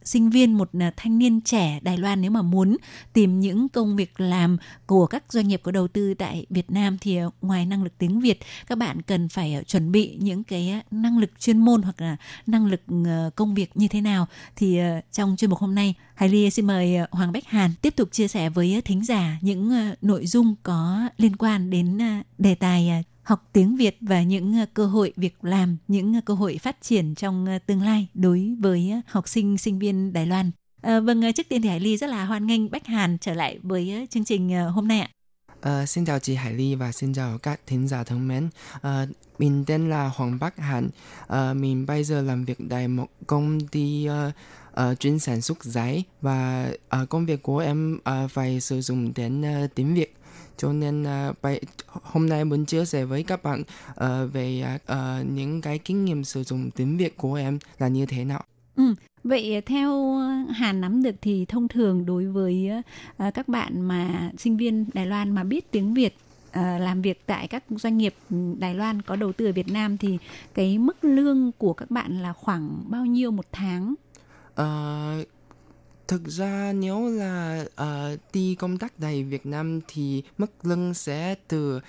[0.03, 2.77] sinh viên, một thanh niên trẻ Đài Loan nếu mà muốn
[3.13, 6.97] tìm những công việc làm của các doanh nghiệp có đầu tư tại Việt Nam
[7.01, 10.43] thì ờ, ngoài năng lực tiếng Việt các bạn cần phải ờ, chuẩn bị những
[10.43, 12.17] cái ờ, năng lực chuyên môn hoặc là
[12.47, 12.81] năng lực
[13.35, 14.79] công việc như thế nào thì
[15.11, 18.27] trong chuyên mục hôm nay Hải Ly xin mời Hoàng Bách Hàn tiếp tục chia
[18.27, 21.99] sẻ với thính giả những nội dung có liên quan đến
[22.37, 26.77] đề tài học tiếng Việt và những cơ hội việc làm, những cơ hội phát
[26.81, 30.51] triển trong tương lai đối với học sinh sinh viên Đài Loan.
[30.81, 33.59] À, vâng, trước tiên thì Hải Ly rất là hoan nghênh Bách Hàn trở lại
[33.61, 35.09] với chương trình hôm nay ạ.
[35.63, 38.49] Ờ, xin chào chị Hải Ly và xin chào các thính giả thân mến.
[38.75, 39.09] Uh,
[39.39, 40.89] mình tên là Hoàng Bắc Hạnh.
[41.25, 44.33] Uh, mình bây giờ làm việc tại một công ty uh,
[44.91, 49.13] uh, chuyên sản xuất giấy và uh, công việc của em uh, phải sử dụng
[49.15, 50.15] đến uh, tiếng Việt.
[50.57, 55.25] Cho nên uh, bài, hôm nay muốn chia sẻ với các bạn uh, về uh,
[55.29, 58.43] những cái kinh nghiệm sử dụng tiếng Việt của em là như thế nào.
[58.75, 58.83] Ừ,
[59.23, 62.71] vậy ờ, theo ờ, Hàn nắm được thì thông thường đối với
[63.17, 66.15] ờ, các bạn mà sinh viên Đài Loan mà biết tiếng Việt
[66.55, 68.15] làm việc tại các doanh nghiệp
[68.57, 70.17] Đài Loan có đầu tư ở Việt Nam thì
[70.53, 73.93] cái mức lương của các bạn là khoảng bao nhiêu một tháng?
[74.55, 75.17] À,
[76.07, 81.35] thực ra nếu là uh, đi công tác tại Việt Nam thì mức lương sẽ
[81.47, 81.79] từ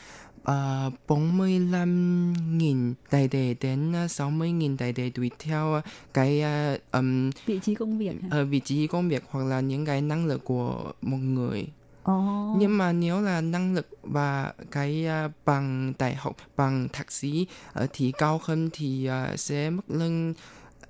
[0.51, 5.81] uh, 45.000 đại tệ đến ờ, 60.000 đại tệ tùy theo
[6.15, 9.87] cái ờ, ừm, Vị trí công việc ờ, vị trí công việc hoặc là những
[9.87, 11.67] cái năng lực của một người.
[12.03, 12.55] Ồ.
[12.59, 17.47] Nhưng mà nếu là năng lực và cái ờ, bằng đại học, bằng thạc sĩ
[17.73, 20.35] ờ, thì cao hơn thì ờ, sẽ mức lương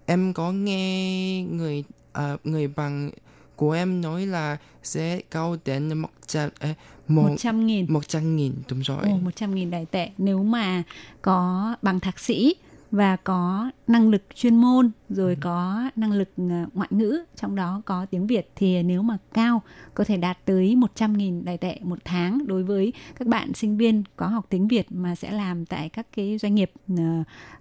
[0.07, 3.11] em có nghe người ờ, người bằng
[3.57, 6.77] của em nói là sẽ cao đến một trăm eh,
[7.09, 7.87] một 100 nghìn.
[7.89, 9.03] một trăm nghìn đúng rồi.
[9.03, 10.83] Ồ, 100 nghìn đại tệ nếu mà
[11.23, 12.55] có bằng thạc sĩ
[12.91, 17.83] và có năng lực chuyên môn rồi có năng lực ờ, ngoại ngữ trong đó
[17.85, 18.51] có tiếng Việt.
[18.57, 19.63] Thì nếu mà cao
[19.95, 23.77] có thể đạt tới 100 nghìn đại tệ một tháng đối với các bạn sinh
[23.77, 27.05] viên có học tiếng Việt mà sẽ làm tại các cái doanh nghiệp ờ,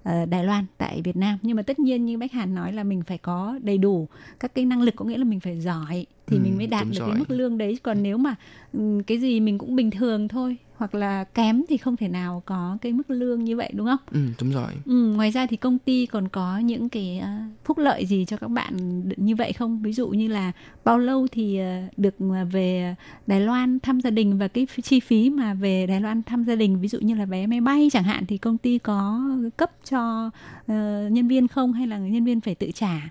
[0.03, 1.37] ờ, Đài Loan tại Việt Nam.
[1.41, 4.07] Nhưng mà tất nhiên như Bách Hàn nói là mình phải có đầy đủ
[4.39, 6.85] các cái năng lực có nghĩa là mình phải giỏi thì Ừ, mình mới đạt
[6.87, 7.07] được rồi.
[7.09, 7.77] cái mức lương đấy.
[7.83, 8.35] Còn nếu mà
[8.73, 12.43] ừ, cái gì mình cũng bình thường thôi hoặc là kém thì không thể nào
[12.45, 13.97] có cái mức lương như vậy đúng không?
[14.11, 14.71] Ừ, đúng rồi.
[14.85, 17.29] Ừ, ngoài ra thì công ty còn có những cái ờ,
[17.65, 19.81] phúc lợi gì cho các bạn như vậy không?
[19.81, 20.51] Ví dụ như là
[20.83, 22.95] bao lâu thì ờ, được mà về
[23.27, 26.55] Đài Loan thăm gia đình và cái chi phí mà về Đài Loan thăm gia
[26.55, 29.21] đình ví dụ như là vé máy bay chẳng hạn thì công ty có
[29.57, 30.29] cấp cho
[30.67, 33.09] ờ, nhân viên không hay là nhân viên phải tự trả?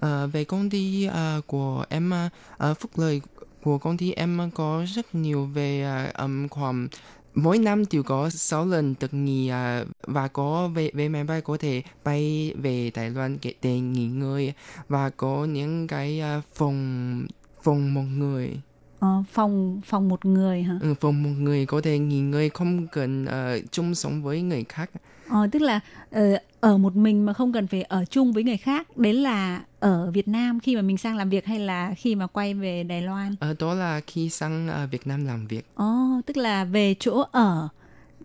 [0.00, 2.12] Ờ, về công ty ờ, của em
[2.58, 3.20] ờ, phúc lợi
[3.62, 5.82] của công ty em có rất nhiều về
[6.14, 6.88] ừm, khoảng
[7.34, 11.40] mỗi năm đều có 6 lần được nghỉ ờ, và có về về máy bay
[11.40, 14.52] có thể bay về Đài Loan để, nghỉ ngơi
[14.88, 17.26] và có những cái ờ, phòng
[17.62, 18.50] phòng một người.
[18.98, 20.78] Ờ, phòng phòng một người hả?
[20.82, 24.64] ừ, phòng một người có thể nghỉ ngơi không cần ờ, chung sống với người
[24.68, 24.90] khác.
[25.28, 26.22] Ờ, tức là ờ,
[26.60, 28.96] ở một mình mà không cần phải ở chung với người khác.
[28.96, 32.26] Đấy là ở Việt Nam khi mà mình sang làm việc hay là khi mà
[32.26, 33.34] quay về Đài Loan?
[33.40, 35.66] Ờ, đó là khi sang ờ, Việt Nam làm việc.
[35.74, 37.68] Ồ, tức là về chỗ ở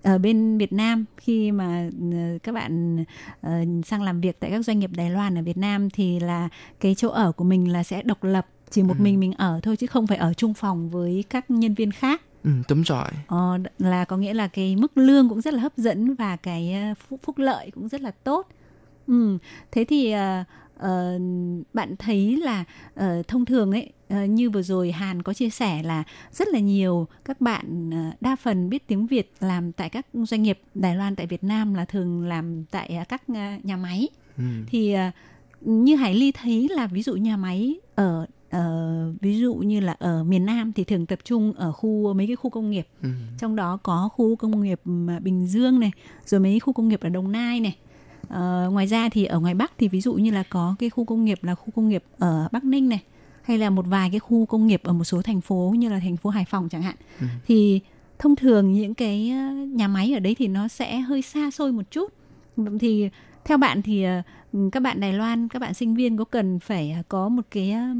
[0.04, 3.04] ở bên Việt Nam khi mà ờ, các bạn
[3.86, 6.50] sang làm việc tại các doanh nghiệp Đài Loan ở Việt Nam thì là
[6.80, 9.76] cái chỗ ở của mình là sẽ độc lập chỉ một mình mình ở thôi
[9.76, 12.22] chứ không phải ở chung phòng với các nhân viên khác.
[12.44, 13.08] Ừ, đúng rồi.
[13.28, 16.76] Ờ, là có nghĩa là cái mức lương cũng rất là hấp dẫn và cái
[17.08, 18.48] phúc, phúc lợi cũng rất là tốt.
[19.08, 19.38] Ừ,
[19.72, 20.44] thế thì ờ,
[20.80, 21.20] ờ,
[21.74, 22.64] bạn thấy là
[22.96, 26.60] ờ, thông thường ấy ờ, như vừa rồi Hàn có chia sẻ là rất là
[26.60, 30.96] nhiều các bạn ờ, đa phần biết tiếng Việt làm tại các doanh nghiệp Đài
[30.96, 34.08] Loan tại Việt Nam là thường làm tại ờ, các ờ, nhà máy
[34.38, 34.44] Ừ.
[34.68, 35.12] thì ờ,
[35.62, 39.96] như Hải Ly thấy là ví dụ nhà máy ở ờ, ví dụ như là
[40.00, 43.10] ở miền Nam thì thường tập trung ở khu mấy cái khu công nghiệp Ừ.
[43.40, 45.92] trong đó có khu công nghiệp mà Bình Dương này
[46.26, 47.78] rồi mấy khu công nghiệp ở Đồng Nai này
[48.30, 51.06] Ờ, ngoài ra thì ở ngoài Bắc thì ví dụ như là có cái khu
[51.06, 53.00] công nghiệp là khu công nghiệp ở Bắc Ninh này
[53.42, 56.00] hay là một vài cái khu công nghiệp ở một số thành phố như là
[56.00, 57.26] thành phố Hải Phòng chẳng hạn Ừ.
[57.48, 57.80] thì
[58.20, 61.72] thông thường những cái ờ, nhà máy ở đấy thì nó sẽ hơi xa xôi
[61.72, 62.14] một chút
[62.80, 63.10] thì
[63.46, 64.22] theo bạn thì ờ,
[64.72, 67.72] các bạn Đài Loan các bạn sinh viên có cần phải à, có một cái
[67.72, 67.96] à,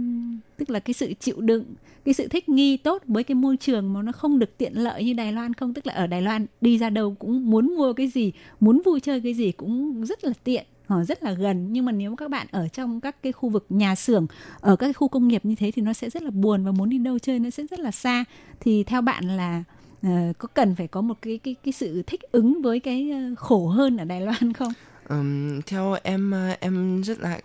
[0.58, 1.64] tức là cái sự chịu đựng
[2.06, 5.04] cái sự thích nghi tốt với cái môi trường mà nó không được tiện lợi
[5.04, 5.74] như Đài Loan không?
[5.74, 9.00] Tức là ở Đài Loan đi ra đâu cũng muốn mua cái gì muốn vui
[9.00, 11.68] chơi cái gì cũng rất là tiện họ rất là gần.
[11.74, 14.28] Nhưng mà nếu các bạn ở trong các cái khu vực nhà xưởng
[14.60, 16.72] ở các cái khu công nghiệp như thế thì nó sẽ rất là buồn và
[16.72, 18.26] muốn đi đâu chơi nó sẽ rất là xa.
[18.60, 19.64] Thì theo bạn là
[20.08, 23.36] uh, có cần phải có một cái cái cái sự thích ứng với cái ờ,
[23.38, 24.74] khổ hơn ở Đài Loan không?
[25.10, 27.40] Ừm, theo em ờ, em rất là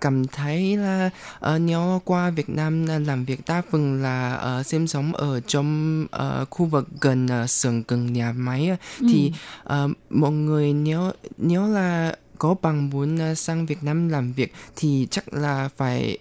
[0.00, 1.10] cảm thấy là
[1.40, 5.40] ờ, nếu qua Việt Nam là làm việc đa phần là ờ, sinh sống ở
[5.40, 8.76] trong ờ, khu vực gần xưởng gần nhà máy á,
[9.10, 9.32] thì
[9.64, 15.08] ờ, mọi người nếu nếu là có bằng muốn sang Việt Nam làm việc thì
[15.10, 16.18] chắc là phải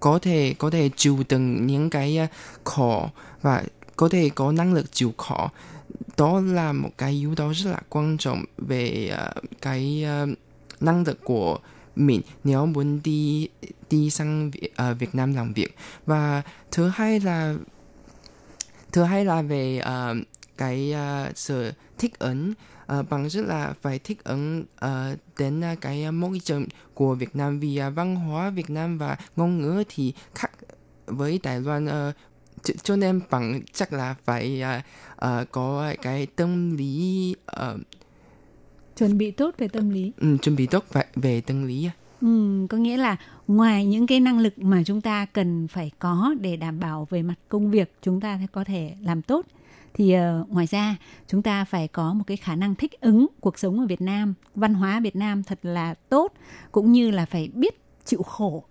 [0.00, 2.26] có thể có thể chịu đựng những cái ờ,
[2.64, 3.10] khó
[3.42, 3.62] và
[3.96, 5.50] có thể có năng lực chịu khó
[6.16, 10.38] đó là một cái yếu tố rất là quan trọng về uh, cái uh,
[10.80, 11.58] năng lực của
[11.96, 13.48] mình nếu muốn đi
[13.90, 15.76] đi sang Việt, Việt Nam làm việc
[16.06, 17.54] và thứ hai là
[18.92, 20.16] thứ hai là về uh,
[20.56, 22.52] cái uh, sự thích ứng
[22.98, 27.14] uh, bằng rất là phải thích ứng uh, đến uh, ờ, cái môi trường của
[27.14, 30.50] Việt Nam vì uh, văn hóa Việt Nam và ngôn ngữ thì khác
[31.06, 32.14] với Đài Loan uh,
[32.62, 34.80] cho, cho nên bằng chắc là phải ờ,
[35.16, 37.78] ờ, có cái tâm lý ờ,
[38.96, 40.12] Chuẩn bị tốt về tâm lý.
[40.20, 41.90] ừ, chuẩn bị tốt về, về tâm lý.
[42.20, 46.34] Ừ, có nghĩa là ngoài những cái năng lực mà chúng ta cần phải có
[46.40, 49.46] để đảm bảo về mặt công việc chúng ta có thể làm tốt
[49.94, 50.96] thì ờ, ngoài ra
[51.28, 54.34] chúng ta phải có một cái khả năng thích ứng cuộc sống ở Việt Nam,
[54.54, 56.32] văn hóa Việt Nam thật là tốt
[56.72, 58.64] cũng như là phải biết chịu khổ.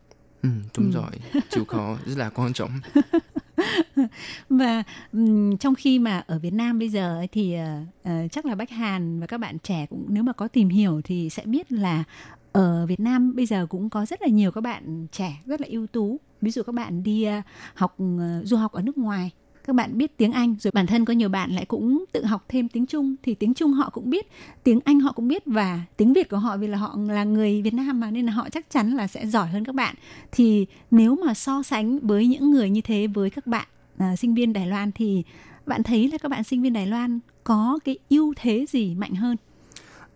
[0.44, 0.92] Ừ, đúng Ừ.
[0.94, 1.12] rồi
[1.50, 2.72] chịu khó rất là quan trọng
[4.50, 4.84] Và
[5.14, 7.58] um, trong khi mà ở Việt Nam bây giờ ấy thì
[8.04, 11.02] uh, chắc là Bách Hàn và các bạn trẻ cũng nếu mà có tìm hiểu
[11.04, 12.04] thì sẽ biết là
[12.52, 15.68] ở Việt Nam bây giờ cũng có rất là nhiều các bạn trẻ rất là
[15.70, 16.20] ưu tú.
[16.42, 17.44] Ví dụ các bạn đi uh,
[17.74, 19.32] học uh, du học ở nước ngoài
[19.72, 22.46] các bạn biết tiếng Anh rồi bản thân có nhiều bạn lại cũng tự học
[22.50, 24.28] thêm tiếng Trung thì tiếng Trung họ cũng biết
[24.64, 27.62] tiếng Anh họ cũng biết và tiếng Việt của họ vì là họ là người
[27.62, 29.96] Việt Nam mà nên là họ chắc chắn là sẽ giỏi hơn các bạn.
[30.32, 33.68] Thì nếu mà so sánh với những người như thế với các bạn
[33.98, 35.24] à, sinh viên Đài Loan thì
[35.66, 39.16] bạn thấy là các bạn sinh viên Đài Loan có cái ưu thế gì mạnh
[39.16, 39.38] hơn?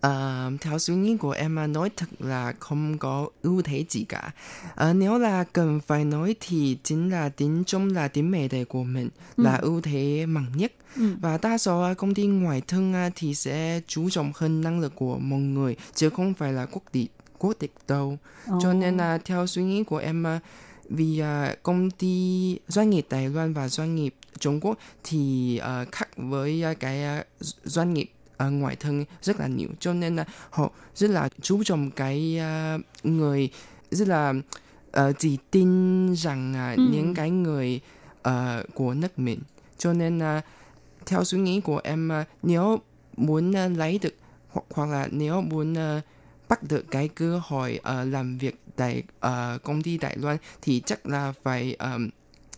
[0.06, 4.30] Ờ, theo suy nghĩ của em nói thật là không có ưu thế gì cả.
[4.74, 8.64] Ờ, nếu là cần phải nói thì chính là tiếng Trung là tiếng mẹ đẻ
[8.64, 10.72] của mình là ưu thế mạnh nhất.
[10.96, 11.02] Ừ.
[11.20, 14.80] Và đa số à, công ty ngoại thương à, thì sẽ chú trọng hơn năng
[14.80, 18.18] lực của mọi người chứ không phải là quốc tịch quốc tịch đâu.
[18.62, 20.40] Cho nên là theo suy nghĩ của em à,
[20.88, 25.84] vì à, công ty doanh nghiệp Đài Loan và doanh nghiệp Trung Quốc thì à,
[25.92, 27.24] khác với à, cái à,
[27.64, 31.64] doanh nghiệp ở ngoại thương rất là nhiều cho nên là họ rất là chú
[31.64, 33.50] trọng cái à, người
[33.90, 34.34] rất là
[35.00, 36.82] uh, chỉ tin rằng à, Ừ.
[36.82, 37.80] những cái người
[38.22, 39.40] ờ, của nước mình
[39.78, 40.42] cho nên là
[41.06, 42.78] theo suy nghĩ của em à, nếu
[43.16, 44.14] muốn à, lấy được
[44.48, 46.00] hoặc, hoặc là nếu muốn à,
[46.48, 50.82] bắt được cái cơ hội ờ, làm việc tại ờ, công ty Đài Loan thì
[50.86, 52.10] chắc là phải ờm,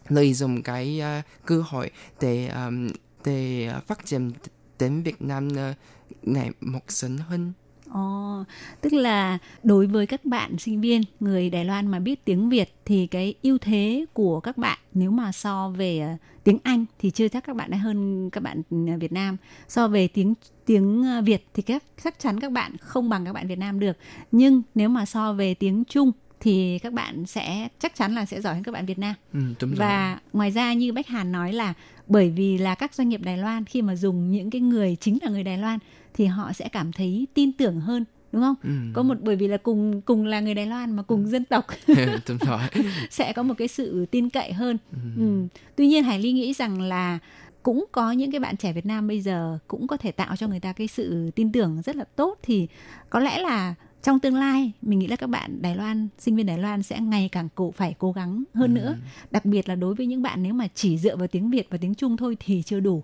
[0.08, 2.90] lợi dụng cái ờ, cơ hội để ờm,
[3.24, 4.30] để phát triển
[4.78, 5.74] đến Việt Nam ờ,
[6.22, 7.52] ngày một sớm hơn.
[7.92, 8.44] Ồ,
[8.80, 12.74] tức là đối với các bạn sinh viên người Đài Loan mà biết tiếng Việt
[12.84, 16.08] thì cái ưu thế của các bạn nếu mà so về ờ,
[16.44, 19.36] tiếng Anh thì chưa chắc các bạn đã hơn các bạn ờ, Việt Nam.
[19.68, 20.34] So về tiếng
[20.66, 23.96] tiếng Việt thì các chắc chắn các bạn không bằng các bạn Việt Nam được.
[24.32, 28.40] Nhưng nếu mà so về tiếng Trung thì các bạn sẽ chắc chắn là sẽ
[28.40, 29.14] giỏi hơn các bạn Việt Nam.
[29.32, 29.78] Ừ, đúng rồi.
[29.78, 31.74] Và ngoài ra như Bách Hàn nói là
[32.06, 35.18] bởi vì là các doanh nghiệp Đài Loan khi mà dùng những cái người chính
[35.22, 35.78] là người Đài Loan
[36.14, 38.54] thì họ sẽ cảm thấy tin tưởng hơn đúng không?
[38.62, 38.70] Ừ.
[38.94, 41.66] Có một bởi vì là cùng cùng là người Đài Loan mà cùng dân tộc
[42.28, 42.60] đúng rồi.
[43.10, 44.78] sẽ có một cái sự tin cậy hơn.
[45.16, 45.46] Ừ.
[45.76, 47.18] Tuy nhiên Hải Ly nghĩ rằng là
[47.62, 50.48] cũng có những cái bạn trẻ Việt Nam bây giờ cũng có thể tạo cho
[50.48, 52.68] người ta cái sự tin tưởng rất là tốt thì
[53.10, 53.74] có lẽ là
[54.08, 57.00] trong tương lai mình nghĩ là các bạn Đài Loan sinh viên Đài Loan sẽ
[57.00, 58.96] ngày càng cố phải cố gắng hơn nữa
[59.30, 61.78] đặc biệt là đối với những bạn nếu mà chỉ dựa vào tiếng Việt và
[61.80, 63.02] tiếng Trung thôi thì chưa đủ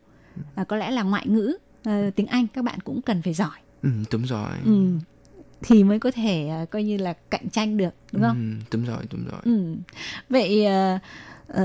[0.54, 3.58] à, có lẽ là ngoại ngữ ờ, tiếng Anh các bạn cũng cần phải giỏi
[3.82, 4.48] Ừ, đúng rồi.
[4.64, 4.88] ừ.
[5.62, 8.84] thì mới có thể à, coi như là cạnh tranh được đúng không Ừ, đúng
[8.84, 9.40] rồi, đúng rồi.
[9.44, 9.76] Ừ.
[10.28, 10.98] Vậy ờ,
[11.48, 11.64] ờ,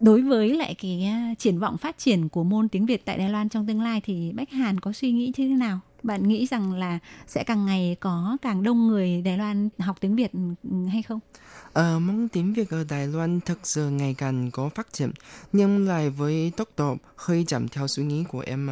[0.00, 3.30] đối với lại cái à, triển vọng phát triển của môn tiếng Việt tại Đài
[3.30, 5.80] Loan trong tương lai thì Bách Hàn có suy nghĩ như thế nào?
[6.06, 10.16] Bạn nghĩ rằng là sẽ càng ngày có càng đông người Đài Loan học tiếng
[10.16, 10.32] Việt
[10.62, 11.20] ừ, hay không?
[11.72, 15.10] Ờ, môn tiếng Việt ở Đài Loan thực sự ngày càng có phát triển,
[15.52, 18.68] nhưng lại với tốc độ hơi chậm theo suy nghĩ của em.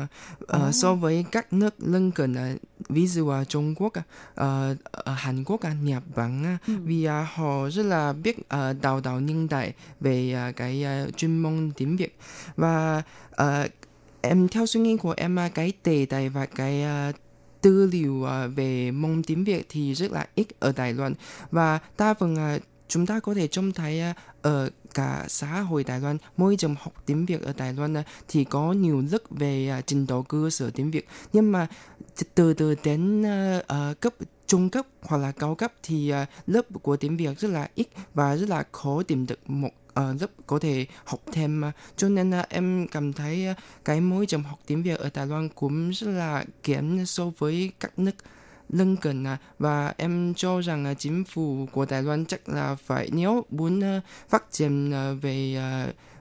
[0.47, 2.55] Ờ, so với các nước lân cận, à,
[2.89, 3.93] ví dụ là Trung Quốc,
[4.35, 8.37] ờ, ờ, Hàn Quốc, Nhật Bản, à, vì họ rất là biết
[8.82, 12.18] đào tạo nhân tài về cái chuyên môn tiếng Việt
[12.57, 13.68] và ờ,
[14.20, 17.12] em theo suy nghĩ của em cái đề tài và cái à,
[17.64, 21.14] tư liệu à, về môn tiếng Việt thì rất là ít ở Đài Loan.
[21.50, 22.58] Và đa phần à,
[22.88, 26.74] chúng ta có thể trông thấy à, ở cả xã hội Đài Loan, môi trường
[26.80, 27.94] học tiếng Việt ở Đài Loan
[28.28, 31.08] thì có nhiều lớp về trình độ cơ sở tiếng Việt.
[31.32, 31.66] Nhưng mà
[32.34, 33.22] từ từ đến
[33.66, 34.14] ờ, cấp
[34.46, 36.12] trung cấp hoặc là cao cấp thì
[36.46, 39.70] lớp của tiếng Việt rất là ít và rất là khó tìm được một
[40.01, 44.01] uh, lớp có thể học thêm mà cho nên là em cảm thấy à, cái
[44.01, 47.99] môi trường học tiếng Việt ở Đài Loan cũng rất là kém so với các
[47.99, 48.14] nước
[48.68, 49.38] lân cận à.
[49.59, 53.84] Và em cho rằng là chính phủ của Đài Loan chắc là phải nếu muốn
[53.84, 55.57] à, phát triển à, về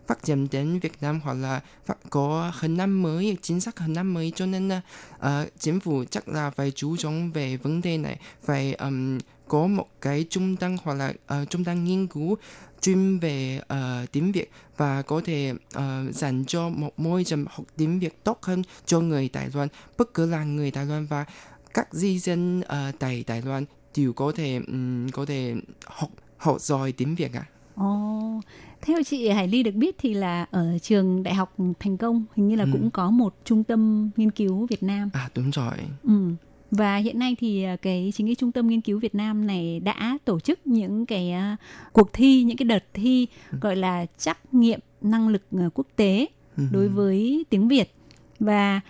[0.07, 3.93] phát triển đến Việt Nam hoặc là phát có hình năm mới chính sách hình
[3.93, 4.69] năm mới cho nên
[5.15, 9.17] uh, chính phủ chắc là phải chú trọng về vấn đề này phải um,
[9.47, 12.37] có một cái trung tâm hoặc là ờ, trung tâm nghiên cứu
[12.81, 17.65] chuyên về ờ, tiếng Việt và có thể ờ, dành cho một môi trường học
[17.77, 19.67] tiếng Việt tốt hơn cho người Đài Loan
[19.97, 21.25] bất cứ là người Đài Loan và
[21.73, 23.65] các di dân ờ, tại Đài Loan
[23.97, 27.45] đều có thể ừm, có thể học học giỏi tiếng Việt à.
[27.75, 28.41] Ồ,
[28.81, 32.47] theo chị Hải Ly được biết thì là ở trường Đại học Thành Công hình
[32.47, 32.69] như là Ừ.
[32.73, 35.09] cũng có một trung tâm nghiên cứu Việt Nam.
[35.13, 35.73] À đúng rồi.
[36.03, 36.29] Ừ.
[36.77, 39.79] Và hiện nay thì à, cái chính cái trung tâm nghiên cứu Việt Nam này
[39.79, 41.57] đã tổ chức những cái à,
[41.91, 43.27] cuộc thi, những cái đợt thi
[43.61, 46.63] gọi là trắc nghiệm năng lực à, quốc tế Ừ.
[46.71, 47.93] đối với tiếng Việt
[48.39, 48.81] và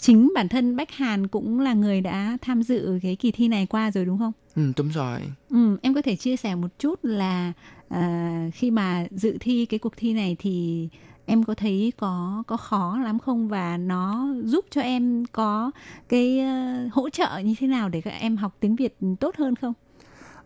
[0.00, 3.66] chính bản thân Bách Hàn cũng là người đã tham dự cái kỳ thi này
[3.66, 4.32] qua rồi đúng không?
[4.56, 5.20] Ừ, đúng rồi.
[5.50, 7.52] Ừ, em có thể chia sẻ một chút là
[7.88, 10.88] à, khi mà dự thi cái cuộc thi này thì
[11.30, 15.70] em có thấy có có khó lắm không và nó giúp cho em có
[16.08, 19.56] cái ờ, hỗ trợ như thế nào để các em học tiếng Việt tốt hơn
[19.56, 19.72] không?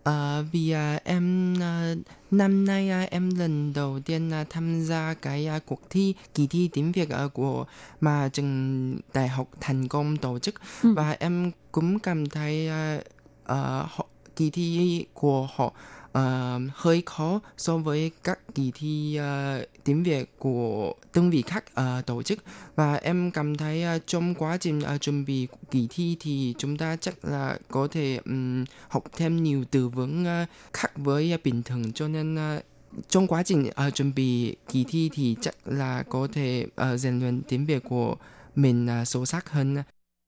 [0.02, 1.94] Ờ, vì à, em à,
[2.30, 6.46] năm nay à, em lần đầu tiên à, tham gia cái à, cuộc thi kỳ
[6.46, 7.64] thi tiếng Việt à, của
[8.00, 10.94] mà trường đại học thành công tổ chức Ừ.
[10.96, 12.98] và em cũng cảm thấy à,
[13.44, 14.06] ờ, họ,
[14.36, 15.72] kỳ thi của họ
[16.18, 21.64] uh, hơi khó so với các kỳ thi uh, tiếng Việt của đơn vị khác
[21.66, 22.38] uh, ờ, tổ chức
[22.76, 26.76] và em cảm thấy uh, trong quá trình uh, chuẩn bị kỳ thi thì chúng
[26.76, 31.44] ta chắc là có thể um, học thêm nhiều từ vựng uh, khác với uh,
[31.44, 32.64] bình thường cho nên uh,
[33.08, 37.20] trong quá trình uh, chuẩn bị kỳ thi thì chắc là có thể ờ, rèn
[37.20, 38.16] luyện tiếng Việt của
[38.54, 39.82] mình uh, sâu sắc hơn.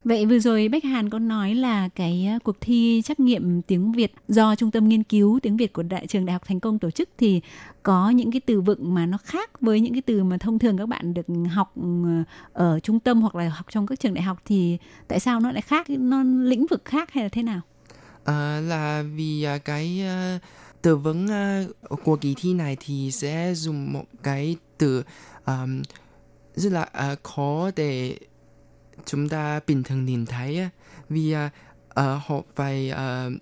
[0.07, 3.93] Vậy vừa rồi Bách Hàn có nói là cái ờ, cuộc thi trắc nghiệm tiếng
[3.93, 6.79] Việt do Trung tâm Nghiên cứu tiếng Việt của Đại trường Đại học Thành Công
[6.79, 7.41] tổ chức thì
[7.83, 10.79] có những cái từ vựng mà nó khác với những cái từ mà thông thường
[10.79, 14.23] các bạn được học ừ, ở trung tâm hoặc là học trong các trường đại
[14.23, 14.79] học thì
[15.09, 17.61] tại sao nó lại khác nó lĩnh vực khác hay là thế nào?
[18.25, 20.39] À, là vì à, cái ờ,
[20.83, 21.29] từ vựng
[22.05, 25.03] của kỳ thi này thì sẽ dùng một cái từ
[25.47, 25.83] um,
[26.55, 28.17] rất là uh, khó để
[29.05, 30.71] chúng ta bình thường nhìn thấy á.
[31.09, 31.51] vì à,
[32.27, 33.33] họ phải uh,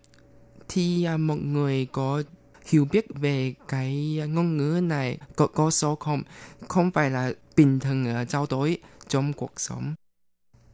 [0.69, 2.23] thì à, uh, một người có
[2.67, 6.23] hiểu biết về cái ngôn ngữ này có có số không
[6.69, 8.79] không phải là bình thường ở trao đổi
[9.09, 9.95] trong cuộc sống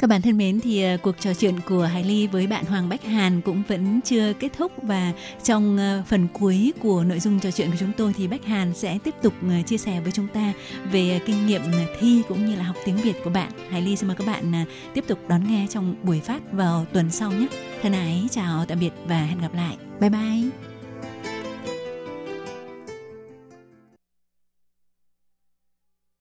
[0.00, 2.88] các bạn thân mến, thì ờ, cuộc trò chuyện của Hải Ly với bạn Hoàng
[2.88, 7.40] Bách Hàn cũng vẫn chưa kết thúc và trong ờ, phần cuối của nội dung
[7.40, 10.12] trò chuyện của chúng tôi thì Bách Hàn sẽ tiếp tục ờ, chia sẻ với
[10.12, 10.52] chúng ta
[10.92, 11.62] về kinh nghiệm
[12.00, 13.50] thi cũng như là học tiếng Việt của bạn.
[13.70, 17.10] Hải Ly xin mời các bạn tiếp tục đón nghe trong buổi phát vào tuần
[17.10, 17.46] sau nhé.
[17.82, 19.76] Thân ái, chào, tạm biệt và hẹn gặp lại.
[20.00, 20.69] Bye bye.